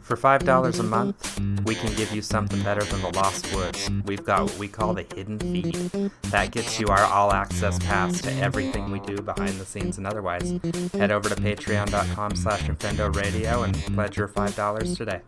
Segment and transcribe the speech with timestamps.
[0.00, 3.88] For $5 a month, we can give you something better than the Lost Woods.
[4.04, 6.10] We've got what we call the Hidden Feed.
[6.30, 10.06] That gets you our all access pass to everything we do behind the scenes and
[10.06, 10.58] otherwise.
[10.92, 15.20] Head over to patreon.com slash Infendo Radio and pledge your $5 today.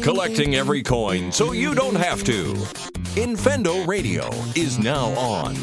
[0.00, 2.54] Collecting every coin so you don't have to.
[3.16, 5.54] Infendo Radio is now on.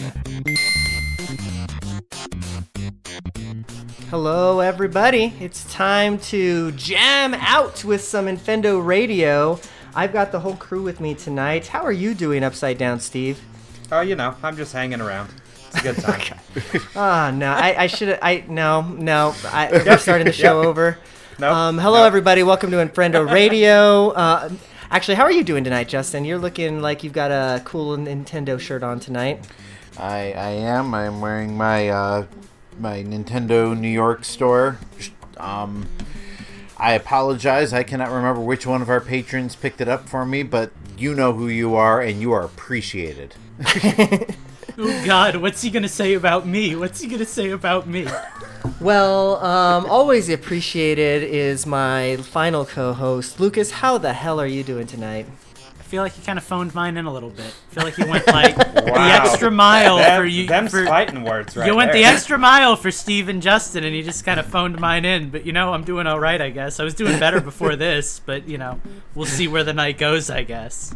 [4.14, 5.34] Hello, everybody.
[5.40, 9.60] It's time to jam out with some Infendo Radio.
[9.96, 11.66] I've got the whole crew with me tonight.
[11.66, 13.42] How are you doing, Upside Down, Steve?
[13.92, 15.32] Oh, you know, I'm just hanging around.
[15.68, 16.22] It's a good time.
[16.96, 18.20] Ah, no, I, I should.
[18.22, 19.34] I no, no.
[19.46, 20.68] I, we're starting the show Yep.
[20.68, 20.98] over.
[21.40, 22.06] No, Um, hello, no.
[22.06, 22.44] everybody.
[22.44, 24.10] Welcome to Infendo Radio.
[24.12, 24.52] Uh,
[24.92, 26.24] actually, how are you doing tonight, Justin?
[26.24, 29.44] You're looking like you've got a cool Nintendo shirt on tonight.
[29.98, 30.94] I I am.
[30.94, 32.26] I'm wearing my uh,
[32.80, 34.78] my Nintendo New York store.
[35.38, 35.88] Um,
[36.78, 37.74] I apologize.
[37.74, 41.14] I cannot remember which one of our patrons picked it up for me, but you
[41.14, 43.36] know who you are, and you are appreciated.
[44.76, 46.76] Oh God, what's he gonna say about me?
[46.76, 48.08] What's he gonna say about me?
[48.80, 53.70] Well, um, always appreciated is my final co-host, Lucas.
[53.70, 55.28] How the hell are you doing tonight?
[55.94, 57.46] I feel like you kind of phoned mine in a little bit.
[57.46, 60.48] I feel like you went like the extra mile Them- for you.
[60.48, 62.02] them's for, fighting words right you went there.
[62.02, 65.30] the extra mile for Steve and Justin, and he just kind of phoned mine in.
[65.30, 66.80] But you know, I'm doing all right, I guess.
[66.80, 68.82] I was doing better before this, but you know,
[69.14, 70.96] we'll see where the night goes, I guess.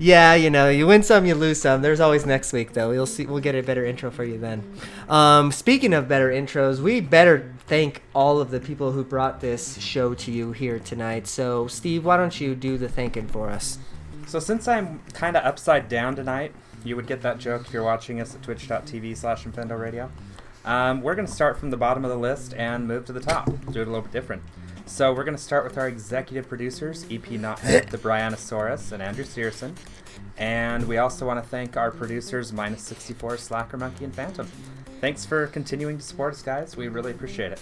[0.00, 1.82] Yeah, you know, you win some, you lose some.
[1.82, 2.90] There's always next week, though.
[2.90, 3.26] We'll see.
[3.26, 4.68] We'll get a better intro for you then.
[5.08, 9.78] Um, speaking of better intros, we better thank all of the people who brought this
[9.78, 11.28] show to you here tonight.
[11.28, 13.78] So, Steve, why don't you do the thanking for us?
[14.26, 17.84] So since I'm kind of upside down tonight, you would get that joke if you're
[17.84, 20.10] watching us at twitch.tv slash Infendo Radio.
[20.64, 23.20] Um, we're going to start from the bottom of the list and move to the
[23.20, 23.46] top.
[23.46, 24.42] Do it a little bit different.
[24.86, 29.24] So we're going to start with our executive producers, EP Knothead, the Brianosaurus, and Andrew
[29.24, 29.74] Searson.
[30.36, 34.46] And we also want to thank our producers, Minus 64, Slacker Monkey, and Phantom.
[35.00, 36.76] Thanks for continuing to support us, guys.
[36.76, 37.60] We really appreciate it.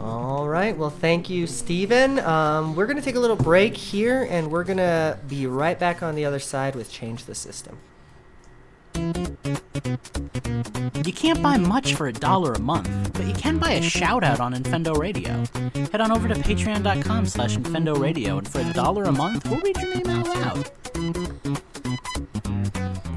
[0.00, 0.76] All right.
[0.76, 2.18] Well, thank you, Stephen.
[2.20, 5.78] Um, we're going to take a little break here, and we're going to be right
[5.78, 7.78] back on the other side with Change the System.
[11.04, 14.24] You can't buy much for a dollar a month, but you can buy a shout
[14.24, 15.44] out on Infendo Radio.
[15.90, 19.60] Head on over to patreon.com slash Infendo Radio, and for a dollar a month, we'll
[19.60, 20.70] read your name out loud.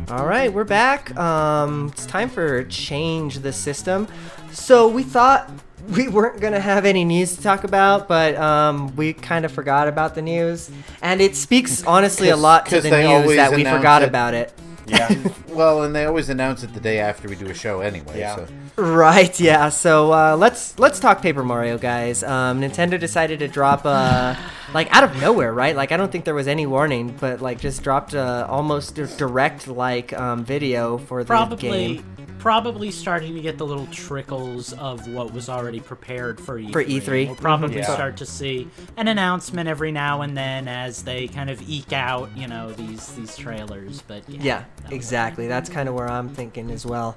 [0.10, 1.16] All right, we're back.
[1.18, 4.08] Um, it's time for change the system.
[4.54, 5.50] So we thought
[5.90, 9.88] we weren't gonna have any news to talk about, but um, we kind of forgot
[9.88, 10.72] about the news,
[11.02, 14.10] and it speaks honestly a lot to the they news that we forgot it.
[14.10, 14.54] about it.
[14.88, 15.14] Yeah.
[15.54, 18.18] Well, and they always announce it the day after we do a show anyway.
[18.18, 18.38] Yeah.
[18.38, 18.48] So.
[18.76, 19.70] Right, yeah.
[19.70, 22.24] So uh, let's let's talk Paper Mario, guys.
[22.24, 24.36] Um, Nintendo decided to drop uh,
[24.74, 25.76] like out of nowhere, right?
[25.76, 29.06] Like I don't think there was any warning, but like just dropped a almost a
[29.06, 32.13] direct like um, video for the Probably, game.
[32.44, 36.74] Probably starting to get the little trickles of what was already prepared for E3.
[36.74, 37.28] For E3.
[37.28, 37.94] We'll probably Yeah.
[37.94, 38.68] start to see
[38.98, 43.08] an announcement every now and then as they kind of eke out, you know, these
[43.16, 44.02] these trailers.
[44.02, 45.48] But yeah, Yeah, that'll- exactly.
[45.48, 47.16] That's kind of where I'm thinking as well.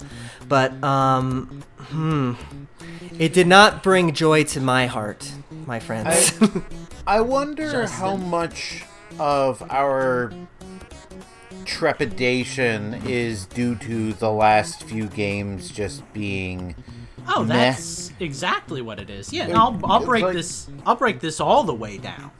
[0.48, 2.34] But um, hmm,
[3.18, 5.32] it did not bring joy to my heart,
[5.66, 6.38] my friends.
[7.04, 7.98] I wonder Justin.
[8.00, 8.84] how much
[9.18, 10.32] of our
[11.66, 16.74] trepidation is due to the last few games just being
[17.28, 17.54] Oh, Meh.
[17.54, 19.32] that's exactly what it is.
[19.32, 22.30] Yeah, I'll I'll break Like- this I'll break this all the way down.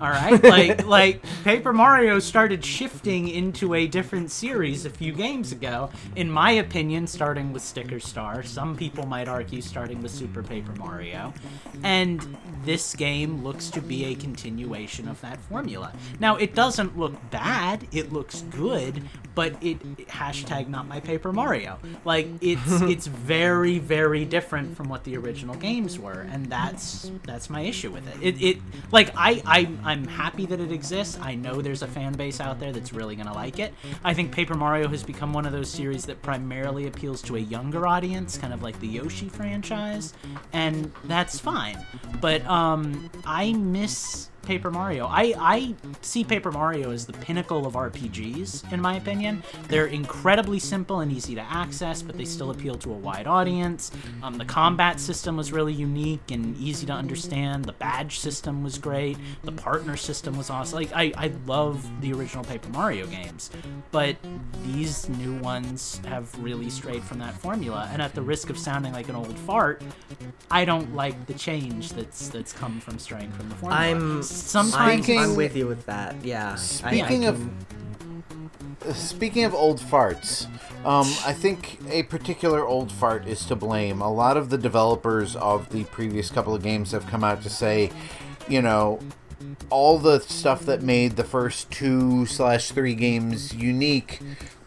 [0.00, 5.52] All right, like like Paper Mario started shifting into a different series a few games
[5.52, 5.90] ago.
[6.16, 8.42] In my opinion, starting with Sticker Star.
[8.42, 11.34] Some people might argue starting with Super Paper Mario,
[11.82, 15.92] and this game looks to be a continuation of that formula.
[16.18, 19.02] Now, it doesn't look bad; it looks good,
[19.34, 19.78] but it
[20.08, 21.78] hashtag not my Paper Mario.
[22.04, 27.50] Like it's it's very very different from what the original games were, and that's that's
[27.50, 28.22] my issue with it.
[28.22, 28.58] It, it
[28.90, 31.18] like I I I'm happy that it exists.
[31.20, 33.74] I know there's a fan base out there that's really gonna like it.
[34.02, 37.38] I think Paper Mario has become one of those series that primarily appeals to a
[37.38, 40.14] younger audience, kind of like the Yoshi franchise,
[40.54, 41.76] and that's fine.
[42.22, 45.06] But um, I miss Paper Mario.
[45.06, 49.42] I, I see Paper Mario as the pinnacle of RPGs, in my opinion.
[49.68, 53.90] They're incredibly simple and easy to access, but they still appeal to a wide audience.
[54.22, 57.64] Um, the combat system was really unique and easy to understand.
[57.64, 59.16] The badge system was great.
[59.44, 60.76] The partner system was awesome.
[60.76, 63.50] Like, I, I love the original Paper Mario games,
[63.90, 64.16] but
[64.64, 67.88] these new ones have really strayed from that formula.
[67.92, 69.82] And at the risk of sounding like an old fart,
[70.50, 73.80] I don't like the change that's that's come from straying from the formula.
[73.80, 76.16] I'm sometimes I'm, Speaking- I'm with you with that.
[76.24, 76.50] Yeah.
[76.50, 77.40] I- I Speaking of
[78.94, 80.46] Speaking of old farts,
[80.84, 84.00] um, I think a particular old fart is to blame.
[84.02, 87.50] A lot of the developers of the previous couple of games have come out to
[87.50, 87.92] say,
[88.48, 88.98] you know,
[89.70, 94.18] all the stuff that made the first two slash three games unique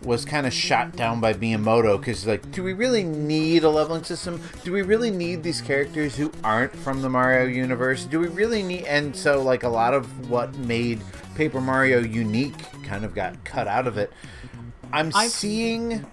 [0.05, 4.03] was kind of shot down by Miyamoto because, like, do we really need a leveling
[4.03, 4.41] system?
[4.63, 8.05] Do we really need these characters who aren't from the Mario universe?
[8.05, 8.85] Do we really need?
[8.85, 11.01] And so, like, a lot of what made
[11.35, 14.11] Paper Mario unique kind of got cut out of it.
[14.93, 16.05] I'm I've- seeing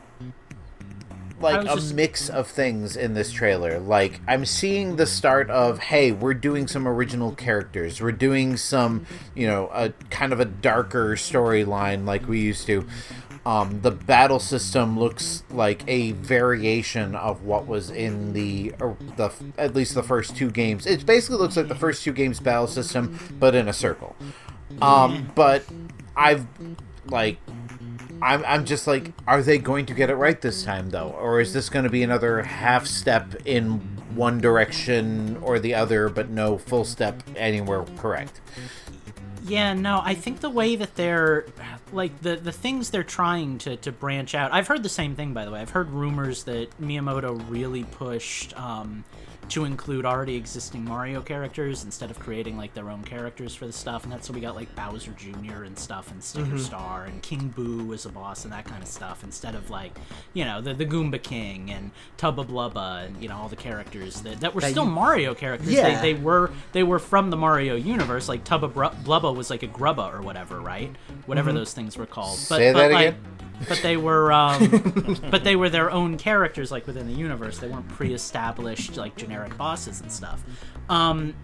[1.41, 3.79] like a just- mix of things in this trailer.
[3.81, 8.01] Like I'm seeing the start of hey, we're doing some original characters.
[8.01, 12.87] We're doing some, you know, a kind of a darker storyline like we used to.
[13.45, 19.33] Um, the battle system looks like a variation of what was in the or the
[19.59, 20.87] at least the first two games.
[20.87, 24.15] It basically looks like the first two games battle system, but in a circle.
[24.81, 25.65] Um, but
[26.17, 26.47] I've
[27.07, 27.39] like
[28.23, 31.11] I'm, I'm just like, are they going to get it right this time, though?
[31.19, 33.81] Or is this going to be another half step in
[34.15, 38.41] one direction or the other, but no full step anywhere correct?
[39.45, 41.47] Yeah, no, I think the way that they're
[41.93, 44.53] like the the things they're trying to to branch out.
[44.53, 45.61] I've heard the same thing by the way.
[45.61, 49.05] I've heard rumors that Miyamoto really pushed um
[49.49, 53.73] to include already existing Mario characters instead of creating like their own characters for the
[53.73, 55.65] stuff, and that's so we got like Bowser Jr.
[55.65, 56.59] and stuff, and Sticker mm-hmm.
[56.59, 59.93] Star and King Boo as a boss and that kind of stuff, instead of like
[60.33, 64.21] you know the the Goomba King and Tubba Blubba and you know all the characters
[64.23, 65.73] that, that were That still you- Mario characters.
[65.73, 66.01] Yeah.
[66.01, 68.29] They, they were they were from the Mario universe.
[68.29, 70.95] Like Tubba Bru- Blubba was like a Grubba or whatever, right?
[71.27, 71.59] Whatever mm-hmm.
[71.59, 72.39] those things were called.
[72.49, 73.21] But, Say but that like, again?
[73.69, 77.59] But they were, um, but they were their own characters, like within the universe.
[77.59, 80.43] They weren't pre-established like generic bosses and stuff.
[80.89, 81.35] Um,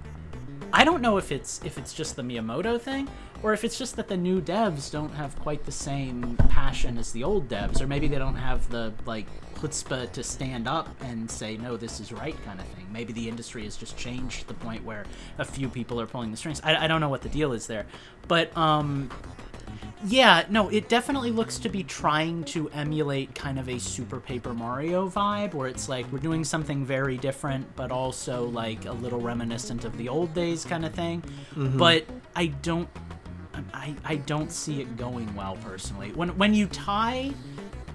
[0.72, 3.08] I don't know if it's if it's just the Miyamoto thing
[3.42, 7.12] or if it's just that the new devs don't have quite the same passion as
[7.12, 11.30] the old devs, or maybe they don't have the like chutzpah to stand up and
[11.30, 12.86] say no, this is right kind of thing.
[12.92, 15.04] Maybe the industry has just changed to the point where
[15.38, 16.60] a few people are pulling the strings.
[16.64, 17.86] I, I don't know what the deal is there,
[18.26, 19.10] but um,
[20.06, 24.54] yeah, no, it definitely looks to be trying to emulate kind of a Super Paper
[24.54, 29.20] Mario vibe, where it's like we're doing something very different, but also like a little
[29.20, 31.22] reminiscent of the old days kind of thing.
[31.54, 31.78] Mm-hmm.
[31.78, 32.04] But
[32.36, 32.88] I don't,
[33.74, 36.12] I, I don't see it going well personally.
[36.12, 37.32] When when you tie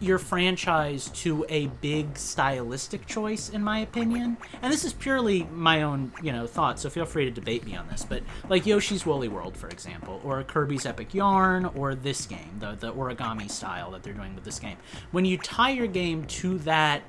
[0.04, 4.38] your franchise to a big stylistic choice in my opinion.
[4.62, 7.76] And this is purely my own you know thoughts so feel free to debate me
[7.76, 12.26] on this but like yoshi's woolly world for example or kirby's epic yarn or this
[12.26, 14.78] game the, the origami style that they're doing with this game.
[15.12, 17.04] When you tie your game to that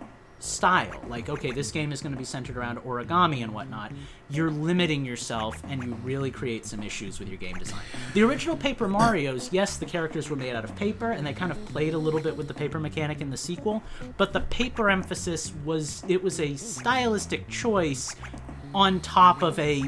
[0.44, 1.00] style.
[1.08, 3.92] Like okay this game is going to be centered around origami and whatnot.
[4.30, 7.80] You're limiting yourself and you really create some issues with your game design.
[8.14, 11.50] The original paper marios yes the characters were made out of paper and they kind
[11.50, 13.82] of played a little bit with the paper mechanic in the sequel
[14.16, 18.14] but the paper emphasis was it was a stylistic choice
[18.74, 19.84] on top of a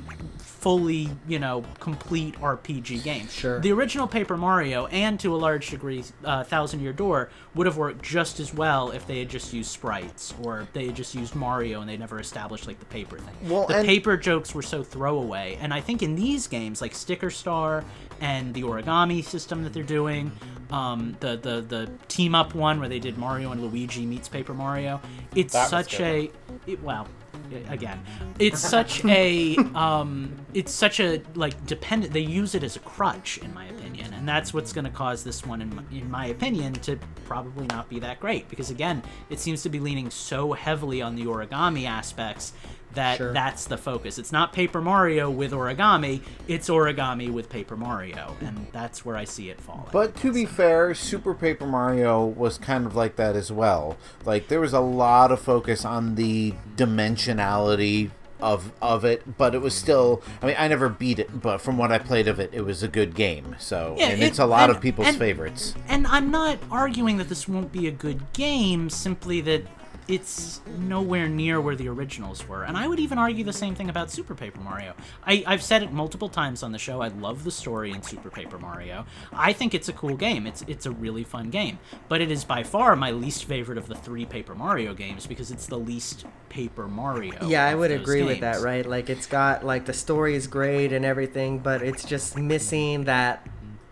[0.66, 3.28] fully, you know, complete RPG game.
[3.28, 3.60] Sure.
[3.60, 7.76] The original Paper Mario and to a large degree uh, Thousand Year Door would have
[7.76, 11.36] worked just as well if they had just used sprites or they had just used
[11.36, 13.48] Mario and they never established like the paper thing.
[13.48, 16.96] Well, the and- paper jokes were so throwaway, and I think in these games like
[16.96, 17.84] Sticker Star
[18.20, 20.32] and the origami system that they're doing,
[20.72, 24.52] um, the the the team up one where they did Mario and Luigi meets Paper
[24.52, 25.00] Mario,
[25.32, 26.28] it's That such a
[26.66, 27.06] it, well
[27.68, 28.02] again.
[28.38, 33.38] It's such a um it's such a like dependent they use it as a crutch
[33.38, 36.26] in my opinion and that's what's going to cause this one in my, in my
[36.26, 40.52] opinion to probably not be that great because again it seems to be leaning so
[40.52, 42.52] heavily on the origami aspects
[42.96, 43.32] that Sure.
[43.32, 48.66] that's the focus it's not paper mario with origami it's origami with paper mario and
[48.72, 52.84] that's where i see it falling But to be fair, Super Paper Mario was kind
[52.86, 53.96] of like that as well.
[54.24, 59.62] Like there was a lot of focus on the dimensionality of of it, but it
[59.62, 60.22] was still.
[60.42, 62.82] I mean, I never beat it, but from what I played of it, it was
[62.82, 63.56] a good game.
[63.58, 65.74] So, Yeah, and it- it's a lot and- of people's and- favorites.
[65.88, 69.62] And I'm not arguing that this won't be a good game, simply that
[70.08, 72.64] it's nowhere near where the originals were.
[72.64, 74.94] And I would even argue the same thing about Super Paper Mario.
[75.24, 77.00] I, I've said it multiple times on the show.
[77.00, 79.04] I love the story in Super Paper Mario.
[79.32, 80.46] I think it's a cool game.
[80.46, 81.78] It's it's a really fun game.
[82.08, 85.50] But it is by far my least favorite of the three Paper Mario games because
[85.50, 87.46] it's the least Paper Mario.
[87.46, 88.86] Yeah, I would agree with that, right?
[88.86, 93.46] Like it's got like the story is great and everything, but it's just missing that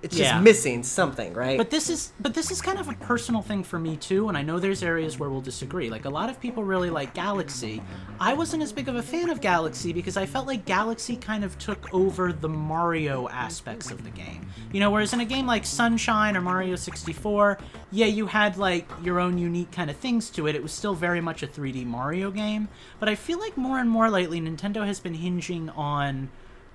[0.04, 1.56] it's just missing something, right?
[1.56, 4.37] But this is but this is kind of a personal thing for me too, and
[4.37, 5.88] I know there's areas where we'll disagree.
[5.88, 7.82] Like a lot of people really like Galaxy.
[8.20, 11.42] I wasn't as big of a fan of Galaxy because I felt like Galaxy kind
[11.42, 14.46] of took over the Mario aspects of the game.
[14.73, 17.58] You know, whereas in a game like Sunshine or Mario 64,
[17.90, 20.54] yeah, you had like your own unique kind of things to it.
[20.54, 22.68] It was still very much a 3D Mario game,
[23.00, 26.28] but I feel like more and more lately Nintendo has been hinging on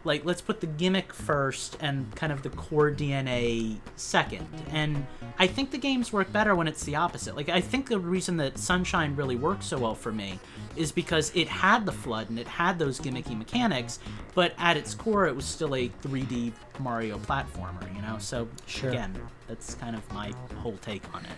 [0.03, 4.47] like let's put the gimmick first and kind of the core DNA second.
[4.71, 5.05] And
[5.37, 7.35] I think the games work better when it's the opposite.
[7.35, 10.39] Like I think the reason that Sunshine really worked so well for me
[10.75, 13.99] is because it had the flood and it had those gimmicky mechanics,
[14.35, 18.17] but at its core it was still a 3D Mario platformer, you know?
[18.19, 18.89] So Sure.
[18.89, 21.31] again, that's kind of my whole take on it.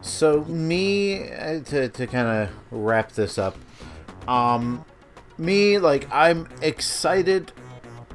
[0.00, 3.56] So me uh, to to kind of wrap this up,
[4.28, 4.84] um,
[5.38, 7.52] me like I'm excited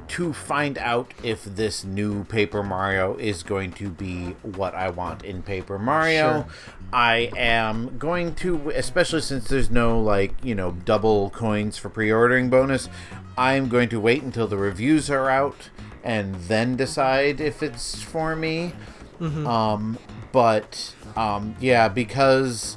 [0.06, 5.24] to find out if this new Paper Mario is going to be what I want
[5.24, 6.42] in Paper Mario.
[6.42, 6.46] Sure.
[6.92, 12.50] I am going to, especially since there's no like you know double coins for pre-ordering
[12.50, 12.88] bonus.
[13.36, 15.70] I'm going to wait until the reviews are out
[16.04, 18.72] and then decide if it's for me.
[19.20, 19.46] Mm-hmm.
[19.46, 19.98] Um,
[20.30, 22.76] but um, yeah, because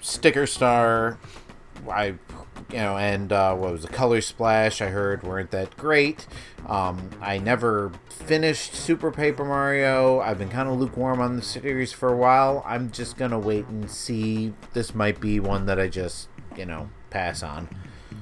[0.00, 1.18] Sticker Star,
[1.90, 2.14] I,
[2.72, 4.80] you know, and uh, what was the Color Splash?
[4.80, 6.26] I heard weren't that great.
[6.66, 10.20] Um, I never finished Super Paper Mario.
[10.20, 12.62] I've been kind of lukewarm on the series for a while.
[12.66, 14.54] I'm just gonna wait and see.
[14.72, 17.68] This might be one that I just, you know, pass on.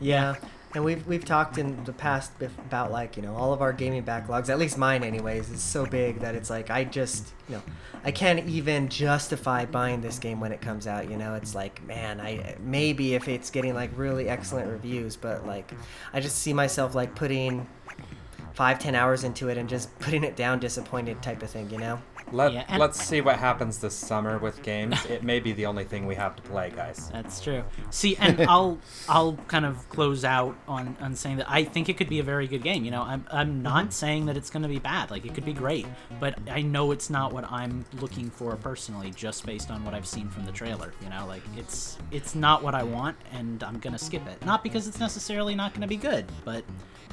[0.00, 0.37] Yeah,
[0.74, 4.04] and we've we've talked in the past about like you know all of our gaming
[4.04, 7.62] backlogs, at least mine anyways, is so big that it's like I just you know
[8.04, 11.10] I can't even justify buying this game when it comes out.
[11.10, 15.44] You know, it's like man, I maybe if it's getting like really excellent reviews, but
[15.44, 15.72] like
[16.12, 17.66] I just see myself like putting
[18.54, 21.68] five ten hours into it and just putting it down disappointed type of thing.
[21.70, 22.02] You know.
[22.32, 25.04] Let, Yeah, and- let's see what happens this summer with games.
[25.06, 27.10] It may be the only thing we have to play, guys.
[27.12, 27.64] That's true.
[27.90, 31.96] See, and I'll I'll kind of close out on, on saying that I think it
[31.96, 32.84] could be a very good game.
[32.84, 33.90] You know, I'm I'm not mm-hmm.
[33.90, 35.10] saying that it's going to be bad.
[35.10, 35.87] Like it could be great,
[36.18, 40.06] but I know it's not what I'm looking for personally, just based on what I've
[40.06, 40.92] seen from the trailer.
[41.02, 44.44] You know, like it's it's not what I want, and I'm gonna skip it.
[44.44, 46.64] Not because it's necessarily not going to be good, but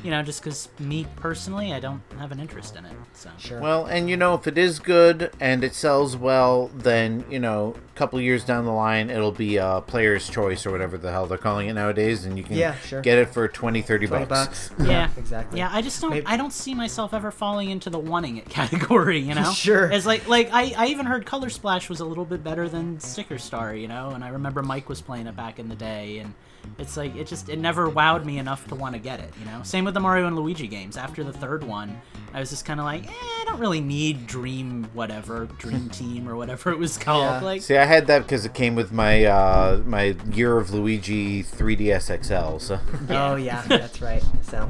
[0.04, 2.96] you know, just because me personally, I don't have an interest in it.
[3.14, 3.60] So Sure.
[3.60, 5.07] Well, and you know, if it is good
[5.40, 9.58] and it sells well, then you know, a couple years down the line, it'll be
[9.58, 12.76] a player's choice or whatever the hell they're calling it nowadays, and you can Yeah,
[12.76, 13.02] sure.
[13.02, 14.70] get it for 20, 30 Twenty bucks.
[14.70, 14.72] bucks.
[14.88, 15.60] Yeah, exactly.
[15.60, 16.12] Yeah, I just don't.
[16.12, 19.20] Maybe- I don't see myself ever falling into the wanting it category.
[19.20, 19.90] You know, Sure.
[19.92, 23.00] It's like like I, I even heard Color Splash was a little bit better than
[23.00, 23.74] Sticker Star.
[23.76, 26.34] You know, and I remember Mike was playing it back in the day, and
[26.78, 29.34] it's like it just it never wowed me enough to want to get it.
[29.40, 30.98] You know, same with the Mario and Luigi games.
[30.98, 32.00] After the third one,
[32.34, 36.28] I was just kind of like, eh, I don't really need Dream whatever Dream Team
[36.30, 37.24] or whatever it was called.
[37.24, 37.40] Yeah.
[37.42, 41.44] Like, See, I had that because it came with my uh, my Year of Luigi
[41.44, 42.60] 3DS XL.
[42.60, 44.24] So Oh yeah, that's right.
[44.44, 44.70] So,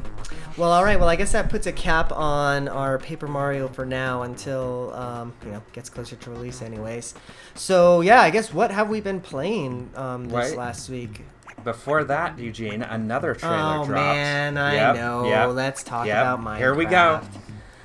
[0.55, 0.99] well, all right.
[0.99, 5.33] Well, I guess that puts a cap on our Paper Mario for now until um,
[5.45, 7.15] you know gets closer to release, anyways.
[7.55, 10.57] So yeah, I guess what have we been playing um, this Right.
[10.57, 11.23] last week?
[11.63, 13.89] Before that, Eugene, another trailer oh dropped.
[13.89, 15.27] man, I Yep, know.
[15.27, 16.21] yep, Let's talk yep.
[16.21, 16.57] about Minecraft.
[16.57, 17.21] Here we go.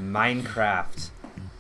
[0.01, 1.11] Minecraft.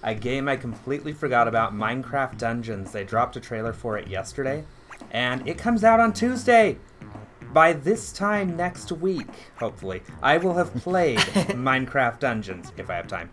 [0.04, 2.92] A game I completely forgot about, Minecraft Dungeons.
[2.92, 4.64] They dropped a trailer for it yesterday,
[5.10, 6.78] and it comes out on Tuesday.
[7.52, 9.28] By this time next week,
[9.58, 11.18] hopefully, I will have played
[11.50, 13.30] Minecraft Dungeons if I have time.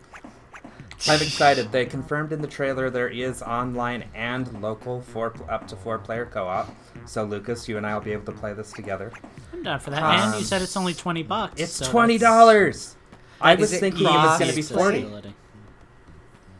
[1.07, 1.71] I'm excited.
[1.71, 6.25] They confirmed in the trailer there is online and local four up to four player
[6.25, 6.75] co-op.
[7.05, 9.11] So Lucas, you and I will be able to play this together.
[9.53, 10.03] I'm down for that.
[10.03, 11.61] Um, and you said it's only twenty bucks.
[11.61, 12.95] It's so twenty dollars.
[13.39, 14.97] I was it thinking it was going to be forty.
[14.97, 15.33] Accessibility.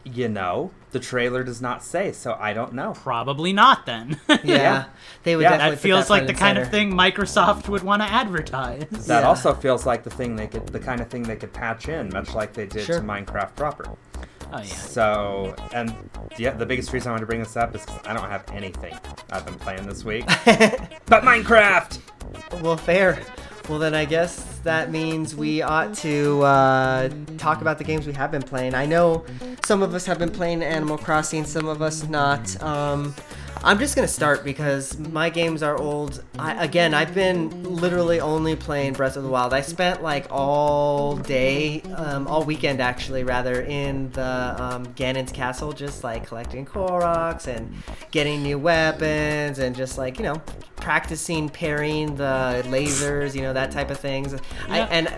[0.05, 2.93] You know, the trailer does not say, so I don't know.
[2.93, 4.19] Probably not then.
[4.29, 4.86] Yeah, Yeah.
[5.24, 5.50] they would Yeah.
[5.50, 5.69] definitely.
[5.75, 8.86] that put feels like the and kind of thing Microsoft would want to advertise.
[8.89, 9.27] That Yeah.
[9.27, 12.10] also feels like the thing they could, the kind of thing they could patch in,
[12.13, 13.00] much like they did Sure.
[13.01, 13.89] to Minecraft proper.
[14.51, 14.63] Oh yeah.
[14.63, 15.96] So, and
[16.38, 18.44] yeah, the biggest reason I wanted to bring this up is because I don't have
[18.51, 18.98] anything
[19.32, 22.00] I've been playing this week, but Minecraft.
[22.62, 23.20] Well, fair.
[23.68, 28.13] Well, then I guess that means we ought to uh, talk about the games we
[28.13, 28.74] have been playing.
[28.74, 29.24] I know
[29.63, 32.62] some of us have been playing Animal Crossing, some of us not.
[32.63, 33.13] Um,
[33.62, 36.24] I'm just gonna start because my games are old.
[36.38, 39.54] I, again, I've been literally only playing Breath of the Wild.
[39.54, 45.74] I spent like all day, um, all weekend actually, rather, in the um, Ganon's castle,
[45.74, 47.74] just like collecting Koroks and
[48.12, 50.42] getting new weapons and just like you know
[50.78, 54.34] practicing parrying the lasers, you know that type of things.
[54.70, 55.13] I, and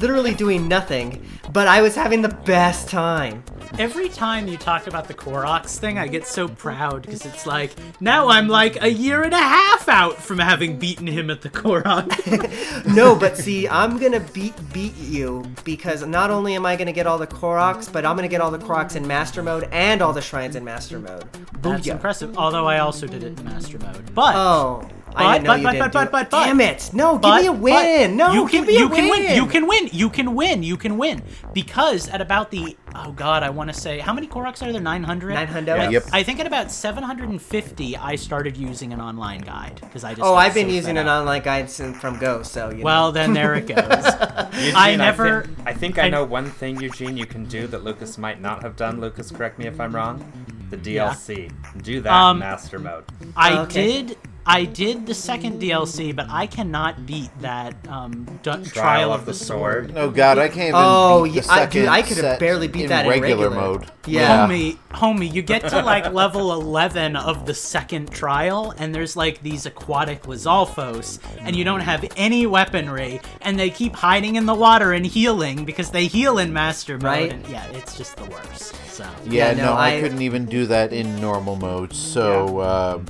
[0.00, 1.22] literally doing nothing,
[1.52, 3.44] but I was having the best time.
[3.78, 7.72] Every time you talk about the Koroks thing, I get so proud because it's like
[8.00, 11.48] now I'm like a year and a half out from having beaten him at the
[11.50, 12.86] Korok.
[12.94, 17.06] no, but see, I'm gonna beat beat you because not only am I gonna get
[17.06, 20.12] all the Koroks, but I'm gonna get all the Koroks in Master Mode and all
[20.12, 21.24] the shrines in Master Mode.
[21.60, 21.92] That's Booyah.
[21.92, 22.36] impressive.
[22.36, 25.58] Although I also did it in Master Mode, but Oh, I But- didn't know but-
[25.60, 26.90] you but- didn't but- do but- but- but- Damn it!
[26.92, 28.16] No, But- give me a win.
[28.16, 29.24] No, you can give me you a can win.
[29.24, 29.34] win.
[29.36, 29.88] You can win.
[29.92, 30.62] You can win.
[30.62, 34.26] You can win because at about the oh god, I want to say how many
[34.26, 34.80] Koroks are there?
[34.80, 35.34] Nine hundred.
[35.34, 35.76] 900?
[35.76, 35.88] Yeah.
[35.90, 36.04] Yep.
[36.12, 40.22] I think at about 750, I started using an online guide because I just.
[40.22, 41.20] Oh, I've been using an up.
[41.20, 42.84] online guide since from Go, so you know.
[42.84, 43.76] Well, then there it goes.
[44.54, 47.66] Eugene, I never- think, I, think I I- know one thing, Eugene, you can do
[47.68, 49.00] that Lucas might not have done.
[49.00, 50.24] Lucas, correct me if I'm wrong.
[50.70, 51.50] The DLC.
[51.82, 53.04] Do that Um, Master Mode.
[53.36, 54.02] I Okay.
[54.02, 54.16] did.
[54.44, 59.34] I did the second DLC, but I cannot beat that um, du- Trial, of the
[59.34, 59.92] Sword.
[59.96, 60.74] Oh God, I can't even.
[60.74, 63.10] Oh, beat the yeah, I- dude, second I could've set barely beat in that in
[63.10, 63.50] regular, regular.
[63.78, 63.90] mode.
[64.04, 64.48] Yeah.
[64.48, 69.42] Homie, homie, you get to like level 11 of the second trial, and there's like
[69.42, 74.54] these aquatic Lizalfos, and you don't have any weaponry, and they keep hiding in the
[74.54, 77.02] water and healing because they heal in Master Mode.
[77.04, 77.32] Right.
[77.32, 78.74] And yeah, it's just the worst.
[78.92, 79.04] So.
[79.24, 81.94] Yeah, Yeah, no, no, I, I- couldn't even do that in normal mode.
[81.94, 83.00] So uh,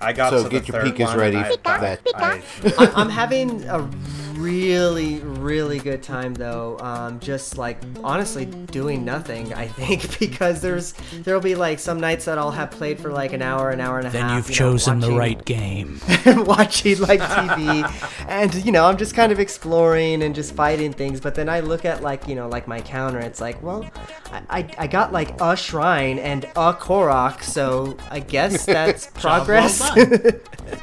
[0.00, 2.00] I got so to get the your third Pikas ready I- for that.
[2.14, 2.42] I-
[2.78, 3.88] I'm, I'm having a
[4.34, 6.78] really, really good time though.
[6.80, 9.52] Um, just like honestly doing nothing.
[9.54, 13.32] I think because there's there'll be like some nights that I'll have played for like
[13.32, 14.30] an hour, an hour and a Then half.
[14.30, 16.00] Then you've you know, chosen the right game.
[16.26, 21.20] watching like TV, and you know I'm just kind of exploring and just fighting things.
[21.20, 23.18] But then I look at like you know like my counter.
[23.18, 23.88] It's like, well,
[24.30, 29.14] I I, I got like a shrine and a Korok, so I guess that's Job
[29.14, 29.80] well progress.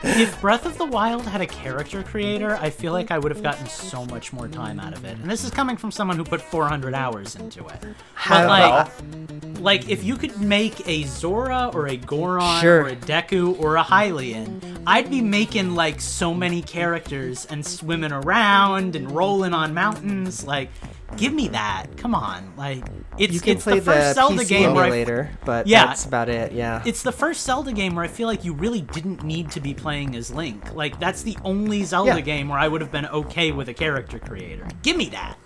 [0.03, 3.43] if Breath of the Wild had a character creator, I feel like I would have
[3.47, 5.17] gotten so much more time out of it.
[5.19, 7.81] And this is coming from someone who put 400 hours into it.
[8.13, 12.81] How- But like, like if you could make a Zora or a Goron Sure.
[12.83, 18.11] or a Deku or a Hylian, I'd be making like so many characters and swimming
[18.11, 20.45] around and rolling on mountains.
[20.45, 20.69] Like,
[21.15, 21.85] give me that.
[21.97, 22.53] Come on.
[22.57, 22.83] Like,
[23.17, 25.85] it's you can it's play the first Zelda PC game where I but Yeah.
[25.87, 26.51] that's about it.
[26.51, 26.83] Yeah.
[26.85, 29.73] it's the first Zelda game where I feel like you really didn't need to be
[29.73, 30.73] playing as Link.
[30.75, 32.19] Like that's the only Zelda Yeah.
[32.21, 34.67] game where I would have been okay with a character creator.
[34.83, 35.37] Give me that.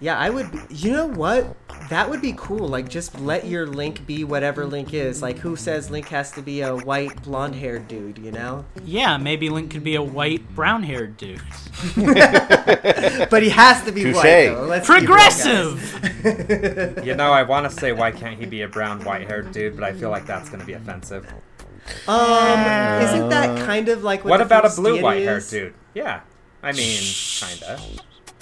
[0.00, 0.48] Yeah, I would.
[0.70, 1.56] You know what?
[1.90, 2.68] That would be cool.
[2.68, 5.22] Like, just let your Link be whatever Link is.
[5.22, 8.18] Like, who says Link has to be a white, blonde-haired dude?
[8.18, 8.64] You know?
[8.84, 11.40] Yeah, maybe Link could be a white, brown-haired dude.
[13.30, 14.14] But he has to be Touche.
[14.16, 14.46] white.
[14.46, 14.66] Though.
[14.66, 15.04] Let's be real.
[15.04, 16.24] Progressive.
[17.04, 19.84] you know, I want to say why can't he be a brown, white-haired dude, but
[19.84, 21.26] I feel like that's going to be offensive.
[22.08, 24.30] Um, isn't that kind of like what?
[24.30, 25.74] What the about a blue, white haired dude?
[25.94, 26.20] Yeah,
[26.62, 27.78] I mean, kinda.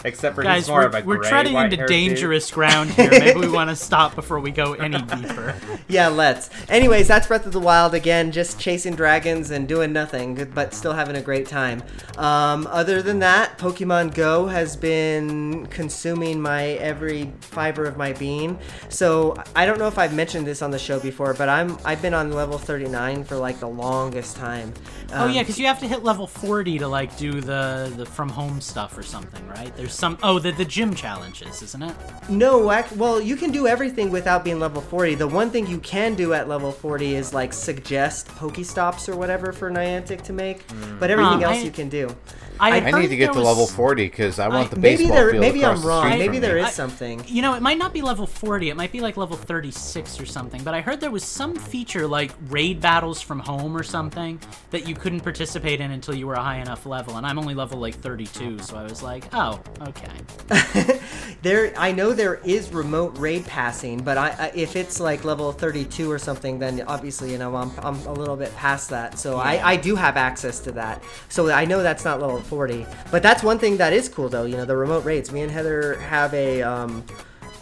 [0.04, 2.08] Except for Guys, he's more we're, of a we're treading into white-haired dude.
[2.08, 3.10] dangerous ground here.
[3.10, 5.54] Maybe we want to stop before we go any deeper.
[5.88, 6.48] Yeah, let's.
[6.70, 10.94] Anyways, that's Breath of the Wild again, just chasing dragons and doing nothing, but still
[10.94, 11.82] having a great time.
[12.16, 18.58] Um, other than that, Pokemon Go has been consuming my every fiber of my being.
[18.88, 22.00] So I don't know if I've mentioned this on the show before, but I'm I've
[22.00, 24.72] been on level 39 for like the longest time.
[25.12, 28.06] Oh Um, yeah, because you have to hit level 40 to like do the the
[28.06, 29.74] from home stuff or something, right?
[29.76, 31.94] There's some oh the the gym challenges, isn't it?
[32.28, 35.14] No, ac- well, you can do everything without being level 40.
[35.16, 39.52] The one thing you can do at level 40 is like suggest Pokestops or whatever
[39.52, 40.64] for Niantic to make,
[40.98, 42.14] but everything Um, else I- you can do.
[42.60, 44.96] I, I need to get to was- level 40 because I want I- the Maybe
[45.04, 46.02] baseball there, field maybe across I'm the wrong.
[46.06, 46.60] street Maybe from there me.
[46.60, 47.24] is I- something.
[47.26, 48.70] You know, it might not be level 40.
[48.70, 50.62] It might be like level 36 or something.
[50.62, 54.38] But I heard there was some feature like raid battles from home or something
[54.70, 57.16] that you couldn't participate in until you were a high enough level.
[57.16, 61.00] And I'm only level like 32, so I was like, oh, okay.
[61.42, 65.50] There, I know there is remote raid passing, but I, I if it's like level
[65.50, 69.18] 32 or something, then obviously you know I'm, I'm a little bit past that.
[69.18, 71.02] So I, I do have access to that.
[71.28, 74.44] So I know that's not level 40, but that's one thing that is cool though.
[74.44, 75.32] You know the remote raids.
[75.32, 77.04] Me and Heather have a um,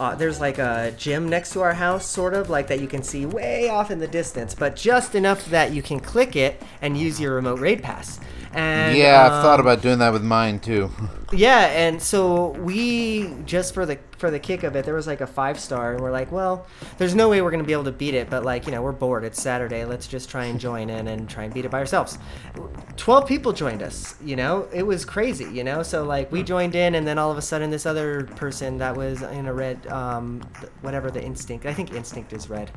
[0.01, 3.03] uh, there's like a gym next to our house, sort of like that you can
[3.03, 6.97] see way off in the distance, but just enough that you can click it and
[6.97, 8.19] use your remote raid pass.
[8.53, 10.89] And yeah, I've thought um, about doing that with mine too.
[11.33, 15.21] Yeah, and so we just for the for the kick of it, there was like
[15.21, 16.67] a five star, and we're like, well,
[16.97, 18.91] there's no way we're gonna be able to beat it, but like you know, we're
[18.91, 19.23] bored.
[19.23, 19.85] It's Saturday.
[19.85, 22.17] Let's just try and join in and try and beat it by ourselves.
[22.97, 24.15] Twelve people joined us.
[24.23, 25.45] You know, it was crazy.
[25.45, 28.25] You know, so like we joined in, and then all of a sudden, this other
[28.35, 30.41] person that was in a red, um,
[30.81, 31.65] whatever the instinct.
[31.65, 32.71] I think instinct is red,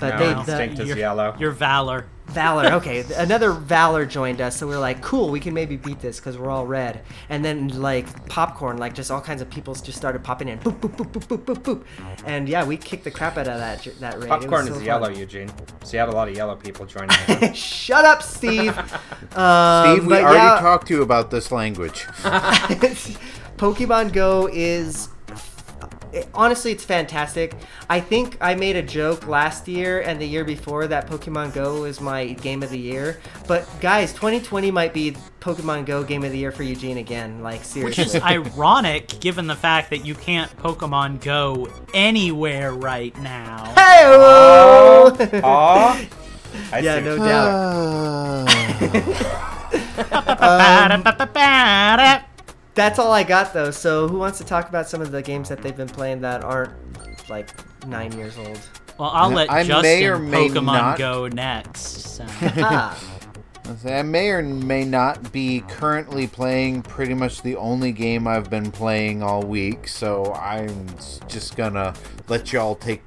[0.00, 1.36] but No, they the, Instinct is Your- yellow.
[1.38, 2.06] Your valor.
[2.28, 2.72] Valor.
[2.74, 6.20] Okay, another Valor joined us, so we are like, cool, we can maybe beat this
[6.20, 7.00] because we're all red.
[7.30, 7.97] And then like
[8.28, 11.38] popcorn, like just all kinds of people just started popping in, boop boop boop boop
[11.38, 11.84] boop boop boop.
[12.24, 14.28] And yeah, we kicked the crap out of that that raid.
[14.28, 14.86] Popcorn so is fun.
[14.86, 15.50] yellow, Eugene.
[15.84, 17.16] So you had a lot of yellow people joining.
[17.54, 18.76] Shut up, Steve.
[19.36, 22.04] um, Steve, we already yeah, talked to you about this language.
[23.56, 25.08] Pokemon Go is
[26.12, 27.54] it- honestly it's fantastic.
[27.88, 31.84] I think I made a joke last year and the year before that Pokemon Go
[31.84, 33.20] is my game of the year.
[33.46, 37.42] But guys, 2020 might be Pokemon Go game of the year for Eugene again.
[37.42, 43.16] Like seriously, Which is ironic given the fact that you can't Pokemon Go anywhere right
[43.20, 43.74] now.
[43.88, 45.40] Hey!
[45.42, 46.00] Aw.
[46.72, 47.04] I Yeah, see.
[47.04, 48.48] no doubt.
[50.38, 52.27] Ba-da-ba-ba-da.
[52.78, 53.72] That's all I got though.
[53.72, 56.44] So who wants to talk about some of the games that they've been playing that
[56.44, 56.70] aren't
[57.28, 57.50] like
[57.88, 58.60] nine years old?
[58.96, 61.80] Well, I'll let I Justin may or may Pokemon not- Go next.
[61.80, 62.24] So.
[62.58, 62.96] ah,
[63.84, 68.70] I may or may not be currently playing pretty much the only game I've been
[68.70, 70.86] playing all week, so I'm
[71.26, 71.94] just gonna
[72.28, 73.02] let y'all take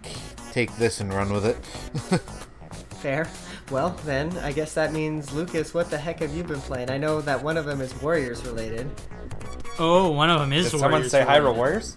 [0.51, 2.19] take this and run with it.
[2.97, 3.25] fair.
[3.71, 5.73] Well, then I guess that means Lucas.
[5.73, 6.91] What the heck have you been playing?
[6.91, 8.91] I know that one of them is Warriors related.
[9.79, 11.43] Oh, one of them is Did someone say related.
[11.43, 11.95] Hyrule Warriors?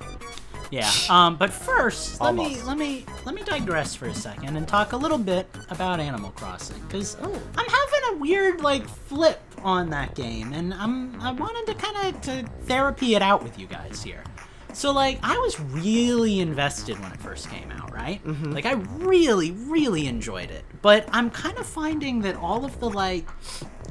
[0.70, 0.90] Yeah.
[1.08, 4.92] Um, but first, let me let me let me digress for a second and talk
[4.92, 7.32] a little bit about Animal Crossing because Oh.
[7.56, 12.14] I'm having a weird like flip on that game, and I'm I wanted to kind
[12.14, 14.24] of to therapy it out with you guys here.
[14.72, 18.20] So like I was really invested when it first came out, right?
[18.44, 20.64] Like I really really enjoyed it.
[20.82, 23.28] But I'm kind of finding that all of the like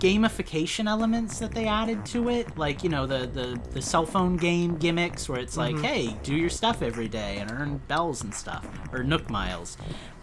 [0.04, 4.36] gamification elements that they added to it, like you know the the, the cell phone
[4.36, 8.34] game gimmicks, where it's like, hey, do your stuff every day and earn bells and
[8.34, 9.78] stuff, or Nook miles.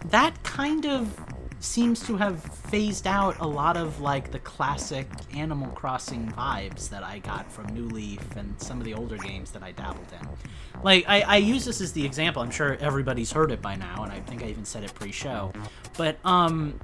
[0.05, 1.19] That kind of
[1.59, 7.03] seems to have phased out a lot of like the classic Animal Crossing vibes that
[7.03, 10.27] I got from New Leaf and some of the older games that I dabbled in.
[10.83, 12.43] Like I, I use this as the example.
[12.43, 15.53] I'm sure everybody's heard it by now, and I think I even said it pre-show.
[15.97, 16.79] But um,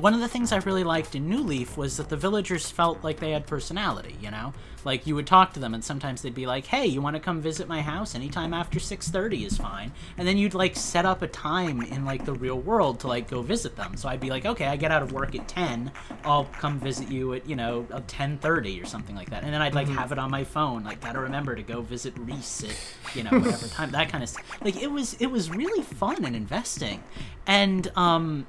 [0.00, 3.02] one of the things I really liked in New Leaf was that the villagers felt
[3.04, 4.52] like they had personality, you know?
[4.84, 7.20] Like you would talk to them and sometimes they'd be like, "Hey, you want to
[7.20, 11.22] come visit my house anytime after 6:30 is fine." And then you'd like set up
[11.22, 13.96] a time in like the real world to like go visit them.
[13.96, 15.90] So I'd be like, "Okay, I get out of work at 10.
[16.24, 19.74] I'll come visit you at, you know, 10:30 or something like that." And then I'd
[19.74, 23.16] like have it on my phone, like got to remember to go visit Reese at,
[23.16, 23.90] you know, whatever time.
[23.92, 24.44] That kind of stuff.
[24.62, 27.02] Like it was it was really fun and investing.
[27.46, 28.46] And um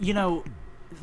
[0.00, 0.44] you know,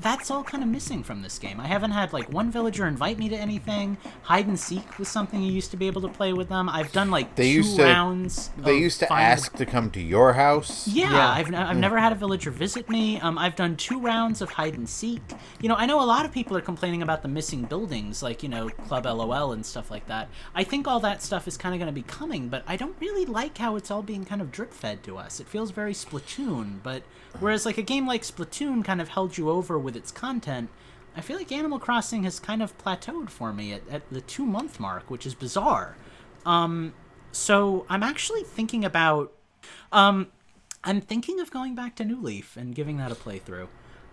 [0.02, 1.60] that's all kind of missing from this game.
[1.60, 3.98] I haven't had like one villager invite me to anything.
[4.24, 6.68] Hide and seek was something you used to be able to play with them.
[6.70, 8.50] I've done like They two used to- rounds.
[8.58, 10.88] They used to finding- ask to come to your house.
[10.88, 11.30] Yeah, Yeah.
[11.30, 13.20] I've, n- I've never had a villager visit me.
[13.20, 15.22] Um, I've done two rounds of hide and seek.
[15.62, 18.42] You know, I know a lot of people are complaining about the missing buildings, like,
[18.42, 20.30] you know, Club LOL and stuff like that.
[20.56, 22.96] I think all that stuff is kind of going to be coming, but I don't
[23.00, 25.40] really like how it's all being kind of drip fed to us.
[25.40, 27.04] It feels very Splatoon, but
[27.40, 30.70] whereas, like, a game like Splatoon kind of held you over with its content,
[31.16, 34.46] I feel like Animal Crossing has kind of plateaued for me at, at the two
[34.46, 35.96] month mark, which is bizarre.
[36.46, 36.94] Um,
[37.32, 39.34] so I'm actually thinking about
[39.92, 40.28] um,
[40.84, 43.68] I'm thinking of going back to New Leaf and giving that a playthrough.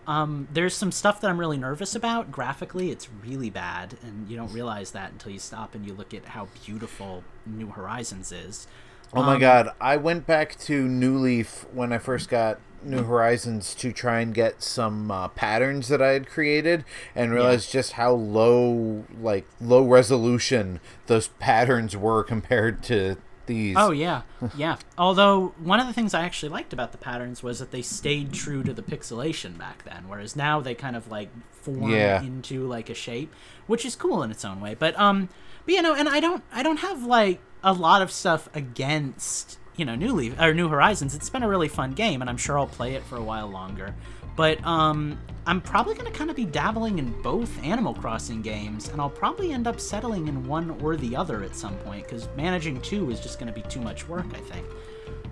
[0.06, 2.32] Um, there's some stuff that I'm really nervous about.
[2.32, 6.12] Graphically, it's really bad, and you don't realize that until you stop and you look
[6.12, 8.66] at how beautiful New Horizons is.
[9.14, 13.74] Oh my god, I went back to New Leaf when I first got New Horizons
[13.76, 18.12] to try and get some uh, patterns that I had created and realized just how
[18.12, 23.76] low like low resolution those patterns were compared to these.
[23.78, 24.22] Oh yeah,
[24.56, 24.76] yeah.
[24.96, 28.32] Although one of the things I actually liked about the patterns was that they stayed
[28.32, 32.22] true to the pixelation back then, whereas now they kind of like form Yeah.
[32.22, 33.32] into like a shape,
[33.66, 34.74] which is cool in its own way.
[34.74, 35.28] But um,
[35.66, 39.58] but you know, and I don't I don't have like a lot of stuff against
[39.76, 41.14] you know New Leaf or New Horizons.
[41.14, 43.48] It's been a really fun game, and I'm sure I'll play it for a while
[43.48, 43.94] longer.
[44.34, 48.88] But um, I'm probably going to kind of be dabbling in both Animal Crossing games,
[48.88, 52.28] and I'll probably end up settling in one or the other at some point because
[52.34, 54.66] managing two is just going to be too much work, I think.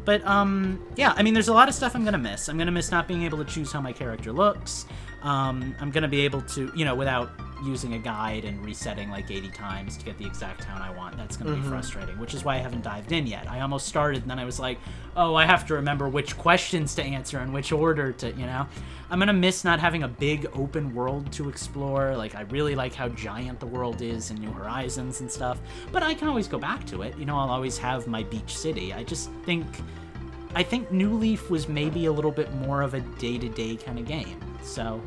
[0.04, 2.48] But um, yeah, I mean, there's a lot of stuff I'm gonna miss.
[2.48, 4.86] I'm gonna miss not being able to choose how my character looks.
[5.22, 7.30] Um, I'm gonna be able to, you know, without
[7.62, 11.18] using a guide and resetting like 80 times to get the exact town I want.
[11.18, 11.62] That's going to Mm-hmm.
[11.64, 13.50] be frustrating, which is why I haven't dived in yet.
[13.50, 14.78] I almost started and then I was like,
[15.14, 18.66] oh, I have to remember which questions to answer and which order to, you know.
[19.10, 22.16] I'm going to miss not having a big open world to explore.
[22.16, 25.60] Like, I really like how giant the world is in New Horizons and stuff,
[25.92, 27.14] but I can always go back to it.
[27.18, 28.94] You know, I'll always have my beach city.
[28.94, 29.66] I just think
[30.54, 33.76] I think New Leaf was maybe a little bit more of a day to day
[33.76, 34.40] kind of game.
[34.62, 35.00] So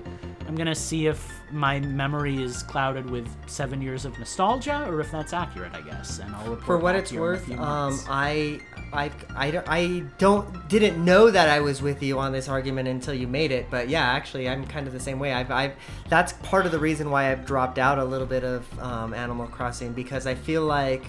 [0.48, 5.12] I'm gonna see if my memory is clouded with seven years of nostalgia or if
[5.12, 6.20] that's accurate, I guess.
[6.20, 8.00] And I'll report For what it's to you in a worth, um.
[8.10, 8.60] I,
[8.92, 12.88] I, I, don't- I don't didn't know that I was with you on this argument
[12.88, 13.68] until you made it.
[13.70, 15.34] But yeah, actually, I'm kind of the same way.
[15.34, 15.74] I've, I've
[16.10, 19.48] that's part of the reason why I've dropped out a little bit of um, Animal
[19.48, 21.06] Crossing because I feel like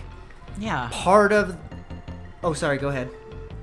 [0.59, 0.88] yeah.
[0.92, 1.57] part of.
[2.42, 2.79] Oh, sorry.
[2.79, 3.11] Go ahead.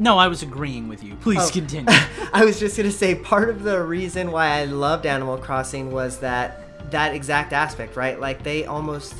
[0.02, 1.14] No, I was agreeing with you.
[1.22, 1.52] Please Oh.
[1.52, 1.86] continue.
[2.34, 6.18] I was just gonna say part of the reason why I loved Animal Crossing was
[6.20, 8.20] that that exact aspect, right?
[8.20, 9.14] Like they almost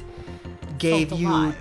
[0.80, 1.54] gave you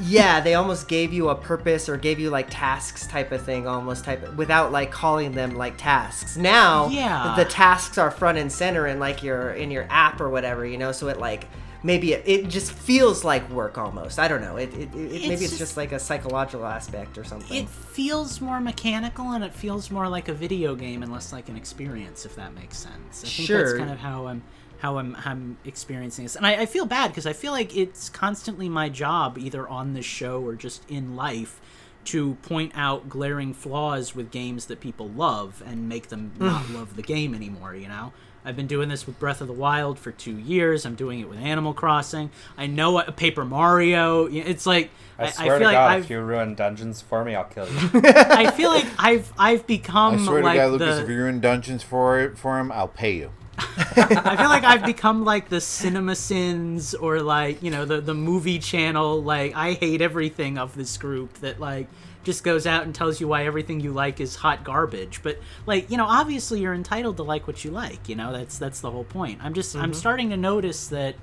[0.00, 3.66] yeah they almost gave you a purpose or gave you like tasks type of thing
[3.66, 7.34] almost type of, without like calling them like tasks now Yeah.
[7.36, 10.78] the tasks are front and center in like your in your app or whatever you
[10.78, 11.48] know so it like
[11.82, 15.34] maybe it, it just feels like work almost i don't know it, it, it maybe
[15.34, 19.54] it's just- just like a psychological aspect or something It feels more mechanical and it
[19.54, 23.22] feels more like a video game and less like an experience, if that makes sense.
[23.24, 23.64] I think Sure.
[23.64, 24.42] that's kind of how I'm
[24.78, 26.36] how I'm, I'm experiencing this.
[26.36, 29.92] And I, I feel bad because I feel like it's constantly my job, either on
[29.94, 31.60] this show or just in life,
[32.04, 36.94] to point out glaring flaws with games that people love and make them not love
[36.94, 38.12] the game anymore, you know?
[38.48, 40.86] I've been doing this with Breath of the Wild for two years.
[40.86, 42.30] I'm doing it with Animal Crossing.
[42.56, 44.24] I know what Paper Mario.
[44.24, 47.02] It's like I, I, swear I feel to like God, I've, if you ruin dungeons
[47.02, 47.90] for me, I'll kill you.
[48.04, 51.16] I feel like I've I've become I swear like to God, Lucas, the if you
[51.18, 53.32] ruin dungeons for it for him, I'll pay you.
[53.58, 58.14] I feel like I've become like the Cinema Sins or like you know the the
[58.14, 59.22] movie channel.
[59.22, 61.86] Like I hate everything of this group that like
[62.24, 65.22] just goes out and tells you why everything you like is hot garbage.
[65.22, 68.08] But like you know, obviously you're entitled to like what you like.
[68.08, 69.40] You know that's that's the whole point.
[69.42, 69.92] I'm just I'm mm-hmm.
[69.92, 71.16] starting to notice that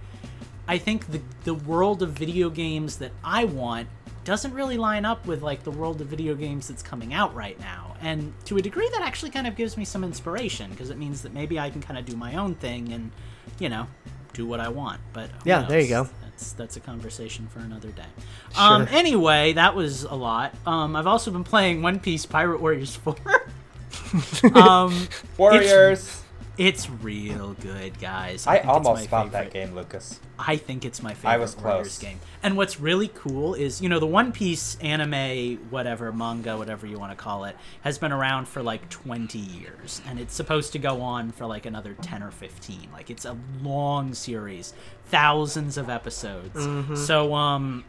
[0.67, 3.87] I think the the world of video games that I want
[4.23, 7.59] doesn't really line up with like the world of video games that's coming out right
[7.59, 7.95] now.
[8.01, 11.21] And to a degree that actually kind of gives me some inspiration because it means
[11.21, 13.11] that maybe I can kind of do my own thing and
[13.59, 13.87] you know,
[14.33, 14.99] do what I want.
[15.13, 16.09] But Yeah, there you go.
[16.35, 18.03] That's that's a conversation for another day.
[18.57, 20.53] Um anyway, that was a lot.
[20.67, 23.15] Um I've also been playing One Piece Pirate Warriors 4.
[24.53, 26.23] um Warriors!
[26.57, 28.47] It's real good, guys.
[28.47, 29.67] I think it's almost my bought that favorite.
[29.67, 30.19] game, Lucas.
[30.37, 31.99] I think it's my favorite I was Warriors close.
[31.99, 32.19] game.
[32.43, 36.97] And what's really cool is, you know, the One Piece anime, whatever, manga, whatever you
[36.99, 40.01] want to call it, has been around for like 20 years.
[40.07, 42.89] And it's supposed to go on for like another 10 or 15.
[42.93, 44.73] Like, it's a long series,
[45.07, 46.59] thousands of episodes.
[47.05, 47.85] So, um,